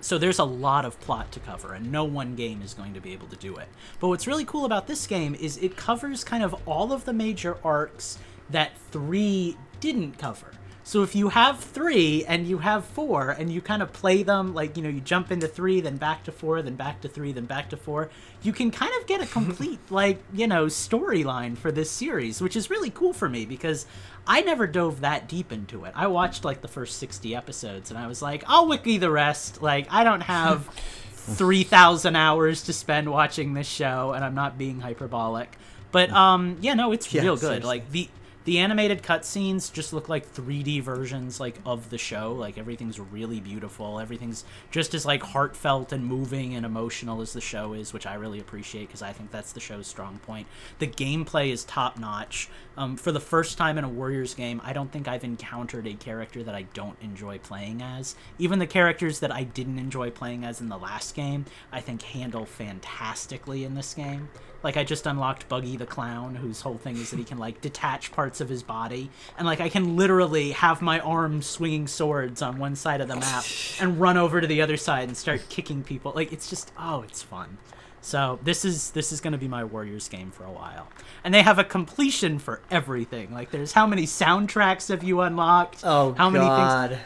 [0.00, 3.00] so there's a lot of plot to cover, and no one game is going to
[3.00, 3.68] be able to do it.
[3.98, 7.12] But what's really cool about this game is it covers kind of all of the
[7.12, 10.52] major arcs that three didn't cover.
[10.90, 14.54] So if you have three and you have four and you kind of play them
[14.54, 17.30] like you know you jump into three then back to four then back to three
[17.30, 18.10] then back to four
[18.42, 22.56] you can kind of get a complete like you know storyline for this series which
[22.56, 23.86] is really cool for me because
[24.26, 25.92] I never dove that deep into it.
[25.94, 29.62] I watched like the first 60 episodes and I was like I'll wiki the rest
[29.62, 30.66] like I don't have
[31.12, 35.56] 3000 hours to spend watching this show and I'm not being hyperbolic.
[35.92, 37.42] But um yeah no it's real good.
[37.42, 37.68] seriously.
[37.68, 38.08] Like the
[38.44, 42.32] the animated cutscenes just look like 3D versions like of the show.
[42.32, 44.00] Like everything's really beautiful.
[44.00, 48.14] Everything's just as like heartfelt and moving and emotional as the show is, which I
[48.14, 50.46] really appreciate because I think that's the show's strong point.
[50.78, 52.48] The gameplay is top notch.
[52.76, 55.94] Um, for the first time in a Warriors game, I don't think I've encountered a
[55.94, 58.14] character that I don't enjoy playing as.
[58.38, 62.00] Even the characters that I didn't enjoy playing as in the last game, I think
[62.00, 64.30] handle fantastically in this game.
[64.62, 67.60] Like I just unlocked Buggy the Clown, whose whole thing is that he can like
[67.60, 72.42] detach parts of his body, and like I can literally have my arms swinging swords
[72.42, 73.44] on one side of the map
[73.80, 76.12] and run over to the other side and start kicking people.
[76.14, 77.58] Like it's just oh, it's fun.
[78.02, 80.88] So this is this is going to be my Warriors game for a while,
[81.22, 83.32] and they have a completion for everything.
[83.32, 85.80] Like there's how many soundtracks have you unlocked?
[85.84, 86.46] oh how many
[86.88, 87.00] things?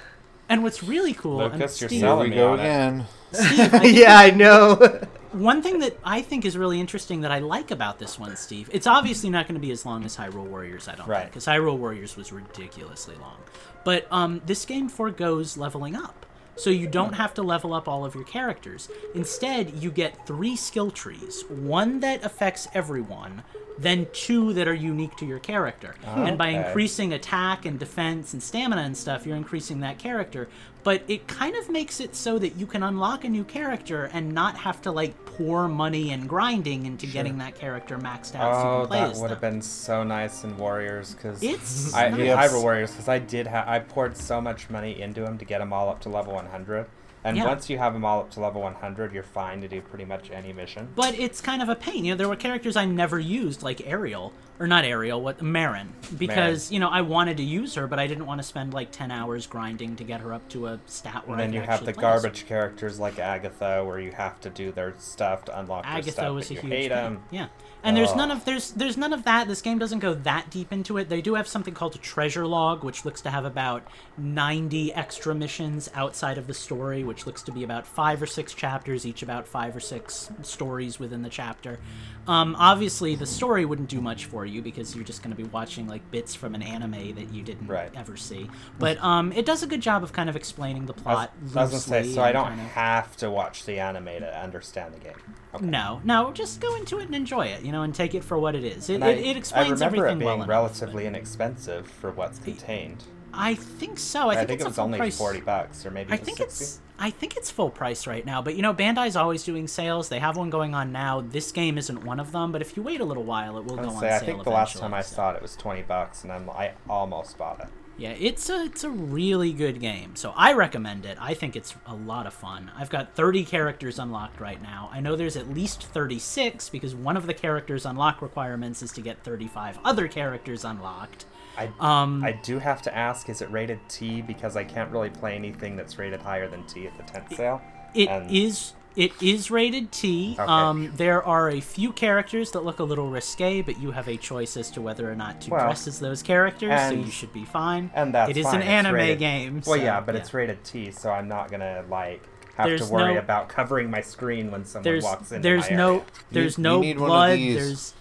[0.49, 2.63] And what's really cool, and Lucas, you're Steve, Here selling we me go on it.
[2.63, 3.07] again.
[3.83, 4.77] yeah i know
[5.35, 8.71] one thing that I think is really interesting that I like about this one, Steve,
[8.73, 11.21] it's obviously not going to be as long as Hyrule Warriors, I don't Right.
[11.23, 13.37] think, because Hyrule Warriors was ridiculously long.
[13.85, 16.27] But um, this game foregoes leveling up.
[16.57, 18.89] So you don't have to level up all of your characters.
[19.13, 23.43] Instead, you get three skill trees one that affects everyone,
[23.77, 25.97] then two that are unique to your character.
[26.05, 26.59] And by Okay.
[26.59, 30.49] increasing attack and defense and stamina and stuff, you're increasing that character.
[30.85, 34.33] But it kind of makes it so that you can unlock a new character and
[34.33, 38.83] not have to like pour money and grinding into getting that character maxed out so
[38.83, 42.51] Oh, play that would have been so nice in Warriors because It's I nice.
[42.53, 45.59] Hyrule Warriors because I did have I poured so much money into them to get
[45.59, 46.87] them all up to level 100,
[47.25, 47.47] and Yeah.
[47.47, 50.31] once you have them all up to level 100, you're fine to do pretty much
[50.31, 50.89] any mission.
[50.95, 52.05] But it's kind of a pain.
[52.05, 55.93] You know, there were characters I never used, like Ariel, or not Ariel, what Marin,
[56.19, 58.91] because you know I wanted to use her, but I didn't want to spend like
[58.93, 61.81] ten hours grinding to get her up to a stat where And then you have
[61.85, 62.01] the her.
[62.01, 66.13] garbage characters like Agitha, where you have to do their stuff to unlock their Agitha
[66.13, 67.15] stuff, was a huge you hate pain.
[67.15, 67.23] them.
[67.31, 67.47] Yeah,
[67.85, 69.47] and there's none of there's there's none of that.
[69.47, 71.09] This game doesn't go that deep into it.
[71.09, 73.87] They do have something called a treasure log, which looks to have about
[74.19, 78.55] 90 extra missions outside of the story, which looks to be about five or six
[78.55, 81.79] chapters, each about five or six stories within the chapter.
[82.27, 85.49] Um, obviously, the story wouldn't do much for you because you're just going to be
[85.51, 87.91] watching like bits from an anime that you didn't Right.
[87.95, 88.49] ever see.
[88.79, 91.33] But um, it does a good job of kind of explaining the I was, plot.
[91.57, 94.41] I was gonna say, so I don't kind of- have to watch the anime to
[94.43, 95.13] understand the game.
[95.55, 95.65] Okay.
[95.67, 98.39] no, no, just go into it and enjoy it, you know, and take it for
[98.39, 98.89] what it is.
[98.91, 102.11] It, I, it, it explains I remember everything it being well relatively but- inexpensive for
[102.11, 103.05] what's contained.
[103.37, 104.29] I think so.
[104.31, 105.19] I I think, it's it was only price.
[105.19, 106.45] forty bucks, or maybe I think 60.
[106.45, 108.41] it's I think it's full price right now.
[108.41, 110.09] But you know, Bandai's always doing sales.
[110.09, 111.21] They have one going on now.
[111.21, 112.53] This game isn't one of them.
[112.53, 114.27] But if you wait a little while, it will go was on gonna I sale.
[114.27, 116.75] think the last time I so- saw it, it was twenty bucks, and I'm, I
[116.89, 117.67] almost bought it.
[117.97, 120.17] Yeah, it's a it's a really good game.
[120.17, 121.17] So I recommend it.
[121.21, 122.71] I think it's a lot of fun.
[122.77, 124.91] I've got 30 characters unlocked right now.
[124.93, 129.01] I know there's at least 36 because one of the characters unlock requirements is to
[129.01, 131.27] get 35 other characters unlocked.
[131.57, 134.23] I, Um, I do have to ask, is it rated T?
[134.23, 137.63] Because I can't really play anything that's rated higher than T at the tent sale.
[137.95, 140.37] It and is it is rated T.
[140.39, 140.43] Okay.
[140.43, 144.17] Um, there are a few characters that look a little risque, but you have a
[144.17, 147.11] choice as to whether or not to Well, dress as those characters, so and- you
[147.11, 147.91] should be fine.
[147.95, 149.55] and that's it is fine, an it's anime rated- game.
[149.67, 152.23] Well, so, yeah, but it's rated T, so I'm not gonna like
[152.57, 155.43] have There's to worry no- about covering my screen when someone there's walks in.
[155.43, 157.39] there's no there's you no need one of blood.
[157.41, 157.95] There's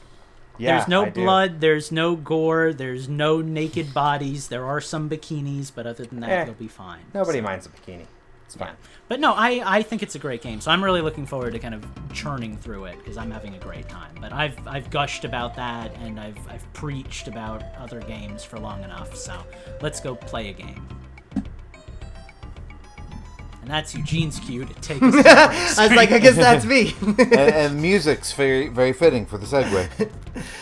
[0.59, 1.21] Yeah, there's no I do.
[1.23, 1.59] blood.
[1.61, 2.71] There's no gore.
[2.71, 4.49] There's no naked bodies.
[4.49, 6.99] There are some bikinis, but other than that, Eh, you'll be fine.
[7.11, 8.05] Nobody So- minds a bikini.
[8.45, 8.69] It's fine.
[8.69, 8.75] Yeah.
[9.09, 10.61] But no, I, I think it's a great game.
[10.61, 13.59] So I'm really looking forward to kind of churning through it because I'm having a
[13.59, 14.15] great time.
[14.19, 18.83] But I've I've gushed about that and I've I've preached about other games for long
[18.83, 19.15] enough.
[19.15, 19.37] So
[19.81, 20.87] let's go play a game.
[23.63, 25.29] And that's Eugene's cue to take us to.
[25.79, 26.93] I was like, I guess that's me.
[27.01, 30.11] and, and music's very very fitting for the segue.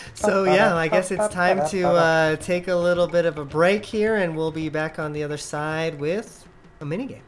[0.14, 3.84] so yeah, I guess it's time to uh, take a little bit of a break
[3.84, 6.46] here, and we'll be back on the other side with
[6.80, 7.22] a minigame.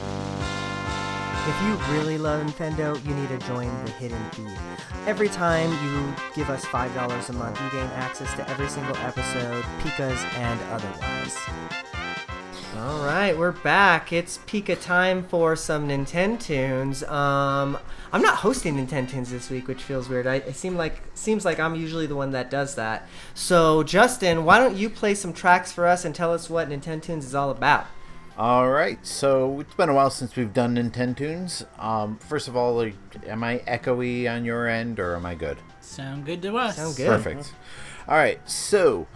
[0.00, 4.58] If you really love Nintendo, you need to join the Hidden Feed.
[5.06, 9.64] Every time you give us $5 a month, you gain access to every single episode,
[9.80, 11.36] Pika's and otherwise.
[12.76, 14.12] All right, we're back.
[14.12, 17.02] It's Pika time for some Nintendoons.
[17.10, 17.78] Um,
[18.12, 20.26] I'm not hosting Nintendoons this week, which feels weird.
[20.28, 23.08] I, it seem like seems like I'm usually the one that does that.
[23.34, 27.24] So, Justin, why don't you play some tracks for us and tell us what Nintendoons
[27.24, 27.86] is all about?
[28.38, 31.66] All right, so it's been a while since we've done Nintendoons.
[31.76, 32.94] Um, first of all, like,
[33.26, 35.58] am I echoey on your end, or am I good?
[35.80, 36.76] Sound good to us.
[36.76, 37.08] Sound good.
[37.08, 37.52] Perfect.
[38.06, 39.08] All right, so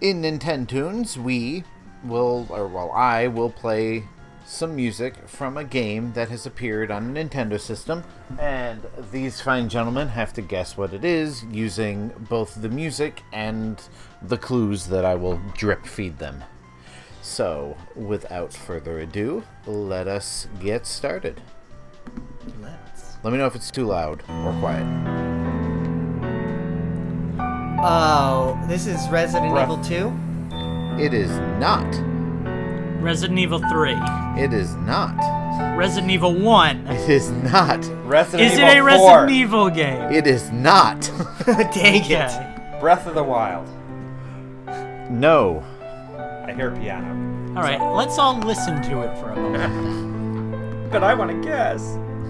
[0.00, 1.62] in Nintendoons, we
[2.02, 4.08] will, or well, I will play
[4.44, 8.02] some music from a game that has appeared on a Nintendo system,
[8.40, 13.80] and these fine gentlemen have to guess what it is using both the music and
[14.20, 16.42] the clues that I will drip feed them.
[17.24, 21.40] So, without further ado, let us get started.
[22.60, 23.16] Let's.
[23.22, 24.84] Let me know if it's too loud or quiet.
[27.82, 29.70] Oh, this is Resident Breath.
[29.70, 31.02] Evil 2.
[31.02, 31.86] It is not.
[33.02, 33.94] Resident Evil 3.
[34.36, 35.16] It is not.
[35.78, 36.86] Resident Evil 1.
[36.88, 37.82] It is not.
[38.04, 40.12] Resident Is it a 4, Resident Evil game?
[40.12, 41.00] It is not.
[41.46, 42.80] Dang it.
[42.80, 43.66] Breath of the Wild.
[45.10, 45.64] no.
[46.44, 47.08] I hear piano.
[47.56, 50.04] All right, let's all listen to it for a moment.
[50.94, 51.82] But I want to guess.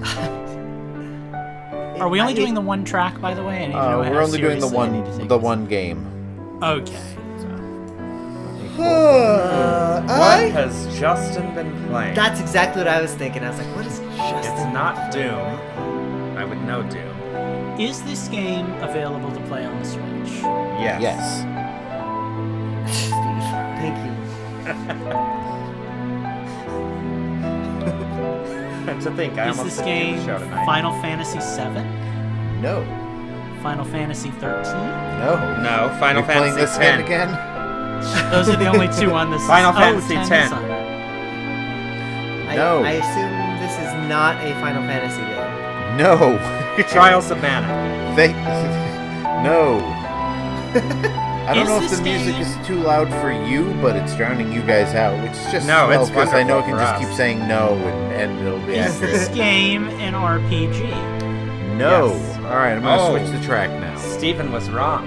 [2.01, 3.65] Are we only I- doing the one track, by the way?
[3.65, 5.37] I need to Uh, know we're only doing the seriously I need to one, the
[5.37, 5.45] this.
[5.45, 6.59] one game.
[6.63, 6.97] Okay.
[8.79, 12.15] Uh, What I- has Justin been playing?
[12.15, 13.45] That's exactly what I was thinking.
[13.45, 14.53] I was like, what is Justin?
[14.55, 15.59] it's not Doom.
[16.39, 17.15] I would know Doom.
[17.79, 20.43] Is this game available to play on the Switch?
[20.81, 21.01] Yes.
[21.03, 21.45] Yes.
[23.85, 25.25] Steve, thank you.
[28.89, 30.65] And to think, I Is almost this didn't game the show.
[30.67, 32.61] Final Fantasy VII?
[32.61, 32.85] No.
[33.63, 34.73] Final Fantasy 13.
[34.73, 35.59] No.
[35.63, 37.01] No, Final You're playing Fantasy this 10.
[37.01, 37.29] again?
[38.31, 39.45] Those are the only two on this.
[39.47, 40.53] Final oh, Fantasy 10 10.
[40.53, 40.65] on-
[42.49, 42.83] I, No.
[42.85, 45.97] I assume this is not a Final Fantasy game.
[45.97, 46.39] No.
[46.89, 47.67] Trials of Mana.
[48.17, 48.37] Thank.
[49.45, 51.23] no.
[51.47, 53.97] I don't Is know if this the music game- is too loud for you, but
[53.97, 56.63] it's drowning you guys out, which is just No, well, it's because I know I
[56.63, 57.01] can just us.
[57.05, 60.89] keep saying no and, and it'll be Is this game an RPG?
[61.77, 62.13] no.
[62.15, 62.37] Yes.
[62.39, 63.11] All right, I'm gonna Oh.
[63.19, 63.97] switch the track now.
[63.99, 65.07] Stephen was wrong.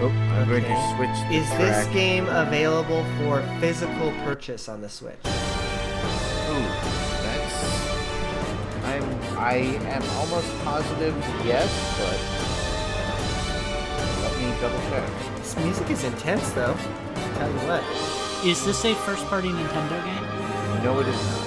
[0.00, 1.10] Oh, I'm going to switch.
[1.28, 5.14] The Is this game available for physical purchase on the Switch?
[5.24, 6.66] Ooh,
[7.24, 7.56] that's.
[8.84, 9.38] I'm.
[9.38, 9.54] I
[9.90, 11.68] am almost positive yes,
[11.98, 12.47] but let me
[14.60, 15.08] double check.
[15.36, 16.74] This music is intense, though.
[16.74, 17.82] i Tell you what.
[18.44, 20.24] Is this a first-party Nintendo game?
[20.84, 21.44] No, it is not.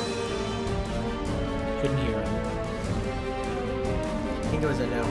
[1.82, 2.28] Couldn't hear it.
[4.38, 5.02] I think it was a no.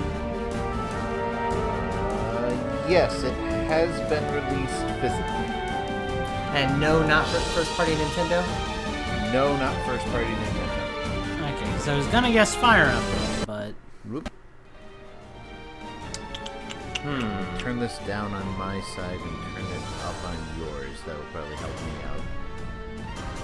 [2.37, 3.35] Uh, yes, it
[3.69, 5.51] has been released physically.
[6.57, 8.43] And no, not for first party Nintendo.
[9.33, 11.55] No, not first party Nintendo.
[11.55, 13.75] Okay, so I was gonna guess Fire Emblem, but.
[17.03, 17.57] Hmm.
[17.59, 21.01] Turn this down on my side and turn it up on yours.
[21.07, 22.21] That will probably help me out.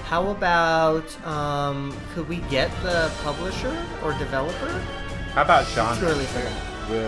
[0.05, 4.69] How about um, could we get the publisher or developer?
[5.33, 6.09] How about Too genre?
[6.09, 6.53] early for that.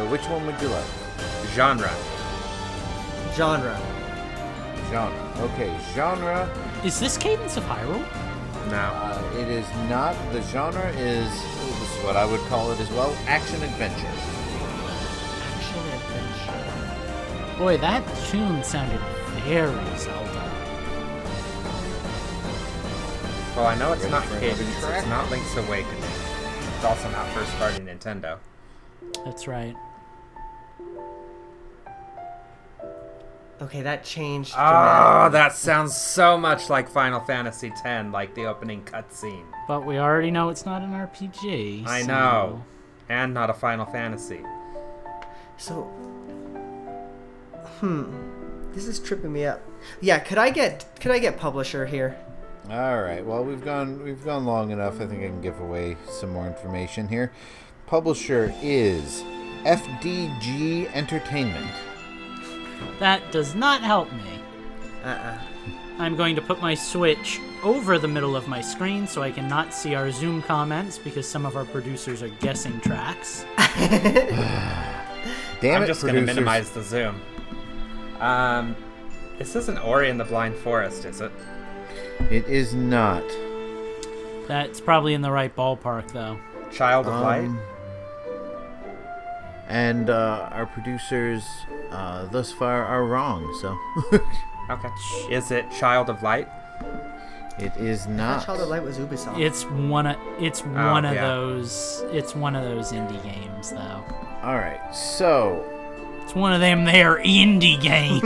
[0.03, 0.84] Uh, which one would you like?
[1.55, 1.90] Genre.
[3.34, 3.80] Genre.
[4.90, 5.32] Genre.
[5.40, 6.49] Okay, genre.
[6.84, 8.03] is this Cadence of Hyrule?
[8.70, 8.76] No.
[8.76, 10.16] Uh, it is not.
[10.32, 11.28] The genre is.
[11.30, 13.14] oh, this is what I would call it as well.
[13.26, 14.12] Action adventure.
[17.59, 19.00] Boy, that tune sounded
[19.44, 20.44] very Zelda.
[23.56, 24.61] Well, I know it's Ready not for Cadence.
[24.61, 26.04] It's not Link's Awakening.
[26.76, 28.38] It's also not first party Nintendo.
[29.24, 29.74] That's right.
[33.61, 34.54] Okay, that changed.
[34.56, 39.46] Oh, that sounds so much like Final Fantasy X, like the opening cutscene.
[39.66, 41.84] But we already know it's not an RPG.
[41.84, 42.64] I so- know.
[43.09, 44.42] And not a Final Fantasy.
[45.56, 45.90] So,
[47.81, 49.61] hmm, this is tripping me up.
[50.01, 52.16] Yeah, could I get could I get publisher here?
[52.70, 53.24] All right.
[53.24, 55.01] Well, we've gone we've gone long enough.
[55.01, 57.33] I think I can give away some more information here.
[57.87, 59.22] Publisher is
[59.64, 61.70] FDG Entertainment.
[63.01, 64.41] That does not help me.
[65.05, 65.39] Uh-uh.
[65.99, 69.74] I'm going to put my Switch over the middle of my screen so I cannot
[69.74, 73.45] see our Zoom comments because some of our producers are guessing tracks.
[75.61, 76.26] Damn I'm it, just going to producers.
[76.26, 77.20] minimize the zoom.
[78.20, 78.74] Um,
[79.38, 81.30] this isn't Ori and the Blind Forest, is it?
[82.30, 83.22] It is not.
[84.48, 86.38] That's probably in the right ballpark, though.
[86.72, 87.44] Child of Light?
[87.44, 87.60] Um,
[89.68, 91.44] and uh, our producers
[91.90, 93.54] uh, thus far are wrong.
[93.60, 93.76] So
[94.70, 94.88] Okay.
[95.30, 96.48] Is it Child of Light?
[97.58, 98.44] it is not.
[98.44, 99.38] Child of Light was Ubisoft.
[99.40, 101.28] It's one of it's one of Oh, yeah.
[101.28, 104.04] those it's one of those indie games though.
[104.42, 104.80] All right.
[104.94, 105.64] So
[106.29, 108.20] It's one of them there indie games.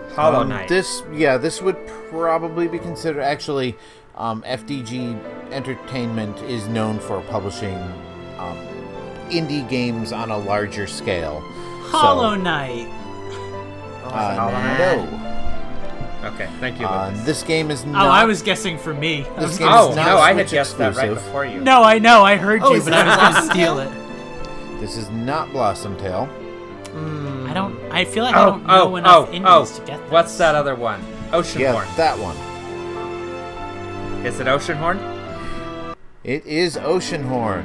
[0.14, 0.68] Hollow um, Knight.
[0.68, 1.78] This yeah, this would
[2.10, 3.74] probably be considered actually.
[4.16, 5.18] Um, FDG
[5.50, 7.78] Entertainment is known for publishing
[8.36, 8.58] um,
[9.30, 11.40] indie games on a larger scale.
[11.84, 12.86] Hollow Knight.
[12.90, 14.78] Oh, Uh, Hollow Knight?
[16.20, 16.28] no.
[16.34, 18.08] Okay, thank you, Uh, this game is Oh, not.
[18.08, 19.22] I was guessing for me.
[19.38, 21.62] This game oh, is not no, I had Switch guessed that right before you.
[21.62, 23.90] no, I know, I heard Oh, you, but I was gonna steal it.
[24.80, 26.28] This is not Blossom Tale.
[26.92, 27.48] Mm.
[27.48, 27.78] I don't.
[27.92, 29.78] I feel like I Oh, don't know oh, enough oh, indies oh.
[29.80, 30.10] to get this.
[30.10, 31.00] What's that other one?
[31.30, 31.58] Oceanhorn.
[31.60, 32.36] Yeah, that one.
[34.26, 34.98] Is it Oceanhorn?
[36.24, 37.64] It is Oceanhorn.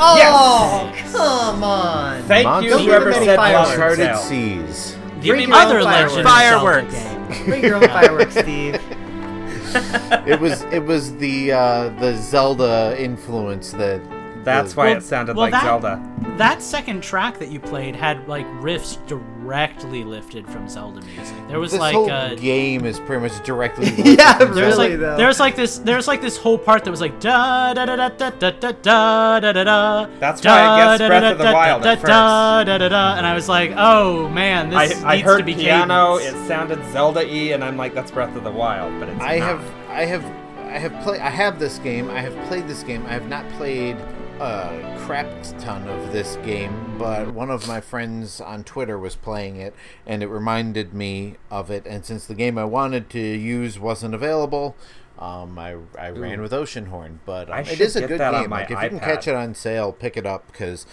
[0.00, 2.22] Oh, come on!
[2.22, 3.76] Thank Monster you, whoever Many said fireworks.
[3.76, 4.64] Blossom Uncharted Tale.
[4.64, 4.96] Seas.
[5.20, 6.14] the Bring your own other fireworks.
[6.14, 7.44] Legend of Zelda Fireworks.
[7.44, 8.74] Bring your own fireworks, Steve.
[10.26, 14.00] it was it was the uh, the Zelda influence that.
[14.44, 16.02] That's why Well- it sounded well, like that- Zelda.
[16.38, 21.34] That second track that you played had like riffs directly lifted from Zelda music.
[21.48, 23.90] There was this like whole uh, game is pretty much directly.
[24.14, 25.16] Yeah, from There's Really, like though.
[25.16, 28.08] there's like this there's like this whole part that was like da da da da
[28.10, 30.06] da da da da da da da.
[30.20, 32.06] That's why I guessed da, Breath da, of the da, Wild da, at da, first.
[32.08, 35.38] Da, da, da, da, and I was like, oh man, this I, needs I heard
[35.38, 36.18] to be piano.
[36.18, 36.36] Cadence.
[36.36, 39.48] It sounded Zelda-y, and I'm like, that's Breath of the Wild, but it's I not.
[39.48, 40.24] have I have
[40.68, 42.10] I have played I have this game.
[42.10, 43.04] I have played this game.
[43.06, 43.96] I have not played
[44.40, 45.26] a crap
[45.58, 49.74] ton of this game, but one of my friends on Twitter was playing it,
[50.06, 51.86] and it reminded me of it.
[51.86, 54.76] And since the game I wanted to use wasn't available,
[55.18, 57.18] um, I I ran with Oceanhorn.
[57.24, 58.50] But um, I it a good game.
[58.50, 60.86] Like if you can catch it on sale, pick it up because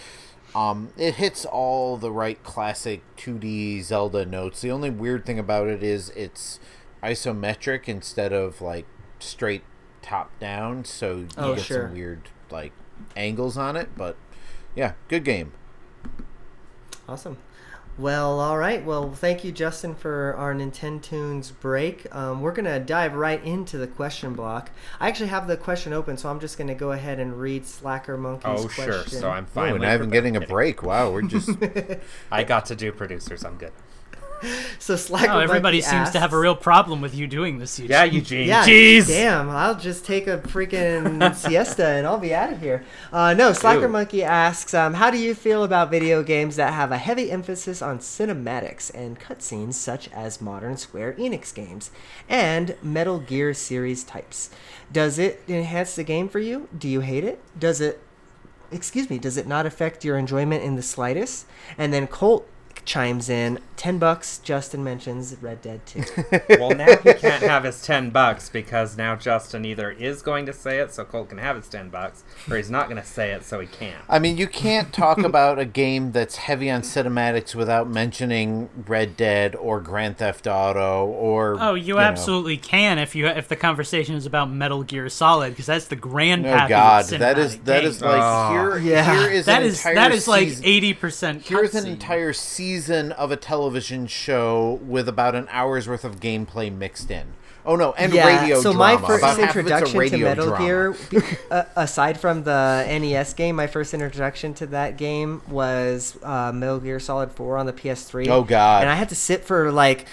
[0.55, 4.61] Um, it hits all the right classic 2D Zelda notes.
[4.61, 6.59] The only weird thing about it is it's
[7.03, 8.85] isometric instead of like
[9.19, 9.63] straight
[10.01, 11.87] top down, so you Oh, get sure.
[11.87, 12.71] some weird like
[13.15, 13.89] angles on it.
[13.97, 14.15] But
[14.75, 15.51] yeah, good game.
[17.07, 17.37] Awesome.
[17.97, 18.83] Well, all right.
[18.83, 22.13] Well, thank you, Justin, for our Nintendoons break.
[22.13, 24.69] Um, we're going to dive right into the question block.
[24.99, 27.65] I actually have the question open, so I'm just going to go ahead and read
[27.65, 28.85] Slacker Monkey's Oh, question.
[28.85, 29.03] sure.
[29.05, 29.87] So I'm Oh, finally.
[29.87, 30.83] and I'm getting a break.
[30.83, 31.49] Wow, we're just
[32.31, 33.45] I got to do producers.
[33.45, 33.71] I'm good.
[34.77, 37.57] So Slacker Monkey Oh, everybody Monkey seems to have a real problem with you doing
[37.57, 37.79] this.
[37.79, 37.89] Eugene.
[37.91, 38.47] Yeah, Eugene.
[38.47, 39.07] Yeah, Jeez.
[39.07, 39.49] damn.
[39.49, 42.83] I'll just take a freaking siesta and I'll be out of here.
[43.11, 43.87] Uh, no, Slacker Ew.
[43.87, 47.81] Monkey asks, um, how do you feel about video games that have a heavy emphasis
[47.81, 51.89] on cinematics and cutscenes, such as modern Square Enix games
[52.29, 54.51] and Metal Gear series types?
[54.91, 56.67] Does it enhance the game for you?
[56.77, 57.41] Do you hate it?
[57.57, 57.99] Does it,
[58.71, 61.47] excuse me, does it not affect your enjoyment in the slightest?
[61.77, 62.47] And then Colt
[62.83, 66.03] chimes in, 10 bucks, Justin mentions Red Dead 2.
[66.59, 70.53] well, now he can't have his ten bucks because now Justin either is going to
[70.53, 73.31] say it, so Colt can have his ten bucks, or he's not going to say
[73.31, 74.03] it, so he can't.
[74.07, 79.17] I mean, you can't talk about a game that's heavy on cinematics without mentioning Red
[79.17, 81.57] Dead or Grand Theft Auto or.
[81.59, 81.99] Oh, you, know.
[81.99, 85.95] absolutely can if you if the conversation is about Metal Gear Solid because that's the
[85.95, 86.45] grand.
[86.45, 88.51] Oh God, that is that is like Oh.
[88.51, 88.77] here.
[88.77, 89.19] Yeah.
[89.19, 91.43] here is that an is entire that is like eighty percent.
[91.43, 93.64] Here's an entire season of a television
[94.07, 97.33] show with about an hour's worth of gameplay mixed in.
[97.67, 99.01] Oh no, and radio so drama.
[99.01, 100.63] my first half of it's a introduction to Metal drama.
[100.63, 100.95] Gear,
[101.51, 106.79] uh, aside from the NES game, my first introduction to that game was uh, Metal
[106.79, 108.27] Gear Solid 4 on the PS3.
[108.27, 108.81] Oh, God.
[108.81, 110.05] And I had to sit for like,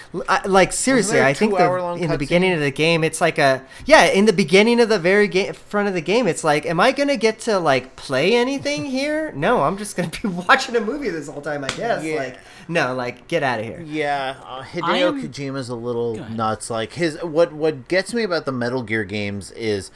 [0.45, 4.05] like seriously, I think the, in the beginning of the game, it's like a yeah,
[4.05, 6.91] in the beginning of the very ga- front of the game, it's like, am I
[6.91, 9.31] gonna get to like play anything here?
[9.33, 12.03] No, I'm just gonna be watching a movie this whole time, I guess.
[12.03, 12.15] Yeah.
[12.15, 13.81] Like, no, like get out of here.
[13.85, 16.69] Yeah, uh, Hideo I am- Kojima's a little nuts.
[16.69, 19.91] Like his what what gets me about the Metal Gear games is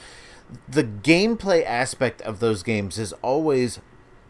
[0.68, 3.80] the gameplay aspect of those games is always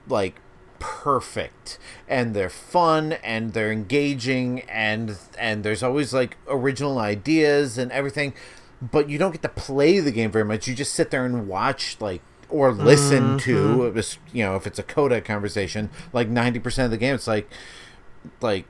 [0.07, 0.41] like
[0.79, 7.91] perfect and they're fun and they're engaging and and there's always like original ideas and
[7.91, 8.33] everything
[8.81, 11.47] but you don't get to play the game very much you just sit there and
[11.47, 16.29] watch like or listen to it was you know if it's a codec conversation like
[16.29, 17.49] 90% of the game it's like
[18.41, 18.65] like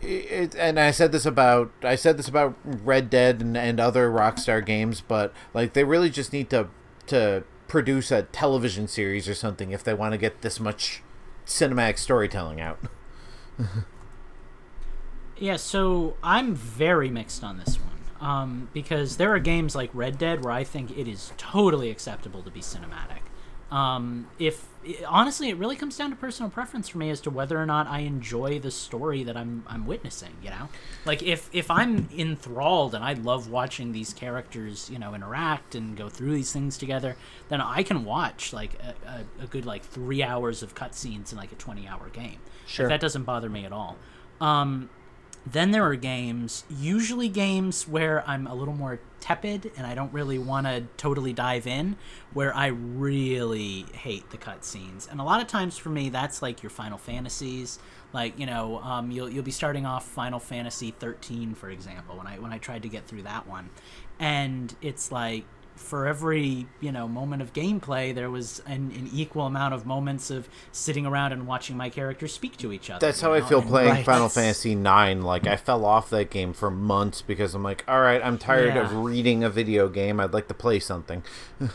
[0.00, 4.10] it, and I said this about I said this about Red Dead and, and other
[4.10, 6.68] Rockstar games, but like they really just need to
[7.06, 11.02] to produce a television series or something if they want to get this much
[11.46, 12.78] cinematic storytelling out.
[15.42, 17.88] Yeah, so I'm very mixed on this one.
[18.20, 22.44] Um, because there are games like Red Dead where I think it is totally acceptable
[22.44, 23.22] to be cinematic.
[23.72, 24.66] Um, if
[25.08, 27.86] honestly, it really comes down to personal preference for me as to whether or not
[27.86, 30.36] I enjoy the story that I'm I'm witnessing.
[30.42, 30.68] You know,
[31.06, 35.96] like if if I'm enthralled and I love watching these characters, you know, interact and
[35.96, 37.16] go through these things together,
[37.48, 41.38] then I can watch like a, a, a good like three hours of cutscenes in
[41.38, 42.40] like a twenty hour game.
[42.66, 42.84] Sure.
[42.84, 43.96] Like, that doesn't bother me at all.
[44.38, 44.90] Um,
[45.44, 50.12] then there are games, usually games where I'm a little more tepid and I don't
[50.12, 51.96] really want to totally dive in,
[52.32, 55.10] where I really hate the cutscenes.
[55.10, 57.78] And a lot of times for me, that's like your Final Fantasies.
[58.12, 62.18] Like you know, um, you'll you'll be starting off Final Fantasy 13, for example.
[62.18, 63.70] When I when I tried to get through that one,
[64.18, 65.44] and it's like
[65.76, 70.30] for every you know moment of gameplay there was an, an equal amount of moments
[70.30, 73.60] of sitting around and watching my characters speak to each other That's how I feel
[73.60, 74.04] And playing Right.
[74.04, 75.22] Final That's- Fantasy IX.
[75.24, 78.76] Like I fell off that game for months because I'm like, all right, I'm tired
[78.76, 80.20] of reading a video game.
[80.20, 81.22] I'd like to play something.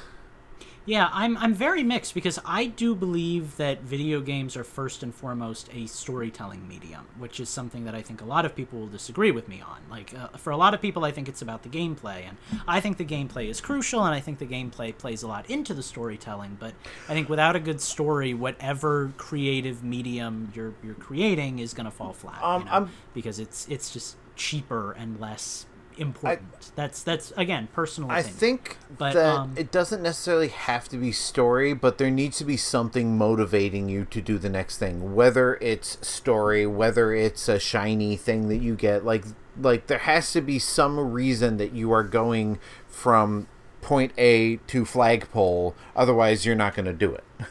[0.88, 5.14] Yeah, I'm I'm very mixed because I do believe that video games are first and
[5.14, 8.88] foremost a storytelling medium, which is something that I think a lot of people will
[8.88, 9.82] disagree with me on.
[9.92, 12.38] Like uh, for a lot of people, I think it's about the gameplay, and
[12.70, 15.74] I think the gameplay is crucial, and I think the gameplay plays a lot into
[15.74, 16.56] the storytelling.
[16.58, 16.74] But
[17.10, 21.92] I think without a good story, whatever creative medium you're you're creating is going to
[21.92, 22.42] fall flat.
[22.42, 25.66] Um, you know, because it's it's just cheaper and less
[25.98, 26.72] important.
[26.76, 28.10] that's that's again personal.
[28.12, 32.38] I think But, that um, it doesn't necessarily have to be story, but there needs
[32.38, 35.16] to be something motivating you to do the next thing.
[35.16, 39.26] Whether it's story, whether it's a shiny thing that you get, like
[39.60, 43.48] like there has to be some reason that you are going from
[43.82, 45.76] point A to flagpole.
[45.96, 47.24] Otherwise, you're not going to do it.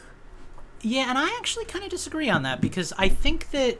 [0.83, 3.79] Yeah, and I actually kind of disagree on that because I think that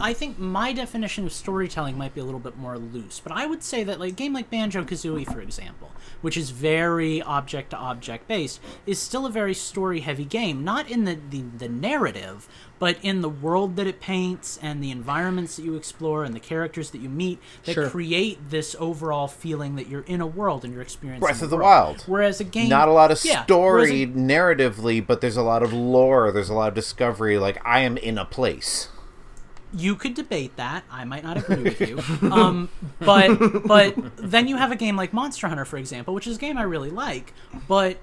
[0.00, 3.46] I think my definition of storytelling might be a little bit more loose, but I
[3.46, 5.90] would say that like a game like Banjo Kazooie, for example,
[6.20, 10.62] which is very object to object based, is still a very story heavy game.
[10.64, 14.90] Not in the, the the narrative, but in the world that it paints and the
[14.92, 17.90] environments that you explore and the characters that you meet that Sure.
[17.90, 21.50] create this overall feeling that you're in a world and you're experiencing Breath a of
[21.50, 21.66] the world.
[21.66, 22.02] Wild.
[22.06, 25.62] Whereas a game, Not a lot of Yeah, story a- narratively, but there's a lot
[25.64, 26.30] of lore.
[26.30, 27.36] There's a lot of discovery.
[27.38, 28.88] Like I am in a place.
[29.74, 30.84] You could debate that.
[30.90, 32.00] I might not agree with you.
[32.30, 36.36] Um, but but then you have a game like Monster Hunter, for example, which is
[36.36, 37.32] a game I really like,
[37.66, 37.98] but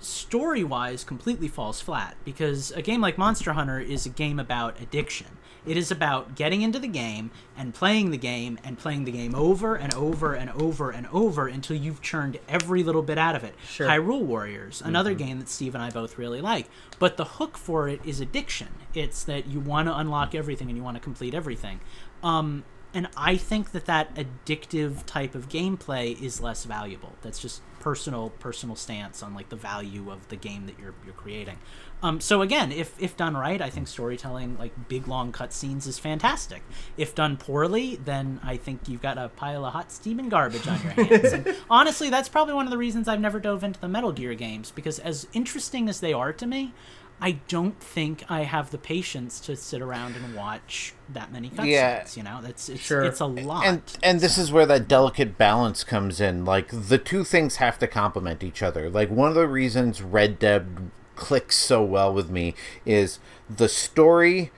[0.00, 4.80] story wise completely falls flat because a game like Monster Hunter is a game about
[4.80, 5.26] addiction.
[5.68, 9.34] It is about getting into the game and playing the game and playing the game
[9.34, 13.44] over and over and over and over until you've churned every little bit out of
[13.44, 13.54] it.
[13.66, 13.86] Sure.
[13.86, 16.68] Hyrule Warriors, another game that Steve and I both really like.
[16.98, 18.68] But the hook for it is addiction.
[18.94, 21.80] It's that you want to unlock everything and you want to complete everything.
[22.22, 22.64] Um,
[22.94, 27.12] and I think that that addictive type of gameplay is less valuable.
[27.20, 31.14] That's just personal personal stance on like the value of the game that you're you're
[31.14, 31.58] creating.
[32.02, 35.98] Um, so again, if if done right, I think storytelling like big long cutscenes is
[35.98, 36.62] fantastic.
[36.96, 40.80] If done poorly, then I think you've got a pile of hot steaming garbage on
[40.82, 41.32] your hands.
[41.32, 44.34] and honestly, that's probably one of the reasons I've never dove into the Metal Gear
[44.34, 46.72] games because as interesting as they are to me,
[47.20, 51.66] I don't think I have the patience to sit around and watch that many cutscenes.
[51.66, 52.06] Yeah.
[52.14, 53.02] You know, that's it's Sure.
[53.02, 53.64] it's a lot.
[53.66, 57.76] and and this is where that delicate balance comes in like the two things have
[57.80, 62.30] to complement each other like one of the reasons red dead clicks so well with
[62.30, 62.54] me
[62.86, 63.18] is
[63.50, 64.50] the story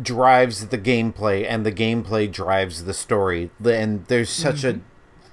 [0.00, 3.50] drives the gameplay and the gameplay drives the story.
[3.64, 4.80] And there's such a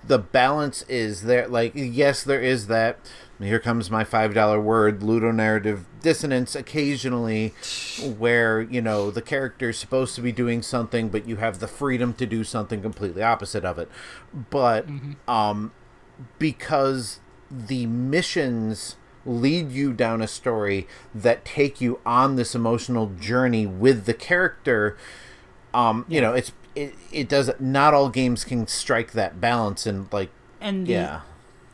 [0.03, 2.97] the balance is there like yes there is that
[3.39, 7.53] here comes my five dollar word ludonarrative dissonance occasionally
[8.18, 11.68] where you know the character is supposed to be doing something but you have the
[11.68, 13.89] freedom to do something completely opposite of it.
[14.49, 14.88] But
[15.28, 15.72] um
[16.39, 18.95] because the missions
[19.26, 24.97] lead you down a story that take you on this emotional journey with the character
[25.74, 30.11] um you know it's it, it does not all games can strike that balance and
[30.11, 31.22] like and the, yeah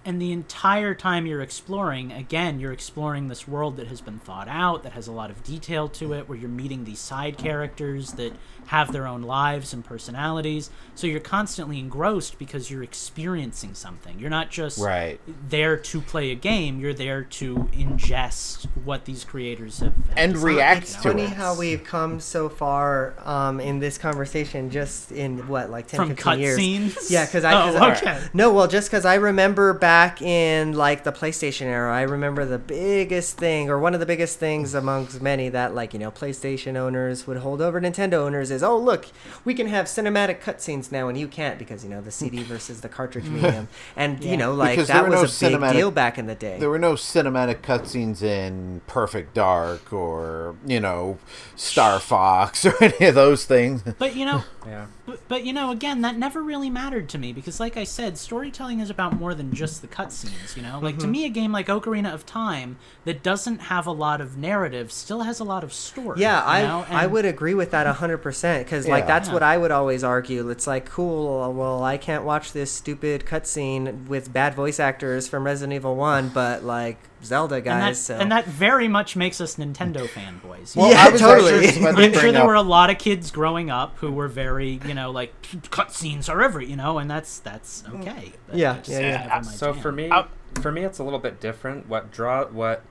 [0.08, 4.48] and the entire time you're exploring again you're exploring this world that has been thought
[4.48, 8.14] out that has a lot of detail to it where you're meeting these side characters
[8.14, 8.32] that
[8.68, 14.30] have their own lives and personalities so you're constantly engrossed because you're experiencing something you're
[14.30, 15.20] not just Right.
[15.50, 20.34] there to play a game you're there to ingest what these creators have, have And
[20.34, 21.02] designed, react you know?
[21.02, 21.30] to funny it.
[21.32, 26.10] how we've come so far um, in this conversation just in what like 10 From
[26.16, 27.12] 15 years cutscenes?
[27.12, 28.28] yeah because i Oh, 'cause I- okay.
[28.34, 32.58] no well just because i remember back in like the playstation era i remember the
[32.60, 36.76] biggest thing or one of the biggest things amongst many that like you know playstation
[36.76, 39.08] owners would hold over nintendo owners is oh look
[39.46, 42.82] we can have cinematic cutscenes now and you can't because you know the cd versus
[42.82, 44.32] the cartridge medium and Yeah.
[44.32, 46.70] you know like Because that was no a big deal back in the day there
[46.70, 51.18] were no cinematic cutscenes in Perfect Dark or you know
[51.56, 53.82] Star Fox or any of those things.
[53.98, 54.88] but you know Yeah.
[55.08, 58.18] But, but you know, again, that never really mattered to me because, like I said,
[58.18, 60.56] storytelling is about more than just the cutscenes.
[60.58, 61.02] You know, like Mm-hmm.
[61.02, 64.92] to me, a game like Ocarina of Time that doesn't have a lot of narrative
[64.92, 66.20] still has a lot of story.
[66.20, 66.86] Yeah, you I know?
[66.90, 69.34] I And- would agree with that hundred percent because like that's Yeah.
[69.34, 70.50] what I would always argue.
[70.50, 71.54] It's like cool.
[71.54, 76.28] Well, I can't watch this stupid cutscene with bad voice actors from Resident Evil One,
[76.28, 78.08] but like Zelda And guys.
[78.08, 80.76] that, so and that very much makes us Nintendo fanboys.
[80.76, 81.50] Well, Yeah, I was totally.
[81.54, 83.98] actually just about to I'm sure there up- were a lot of kids growing up
[83.98, 88.34] who were very, you know, like cutscenes are every, you know, and that's that's okay.
[88.48, 89.42] That Yeah, yeah, yeah.
[89.42, 89.82] So jam.
[89.82, 90.24] for me, Uh,
[90.62, 91.88] for me, it's a little bit different.
[91.90, 92.84] What draw what?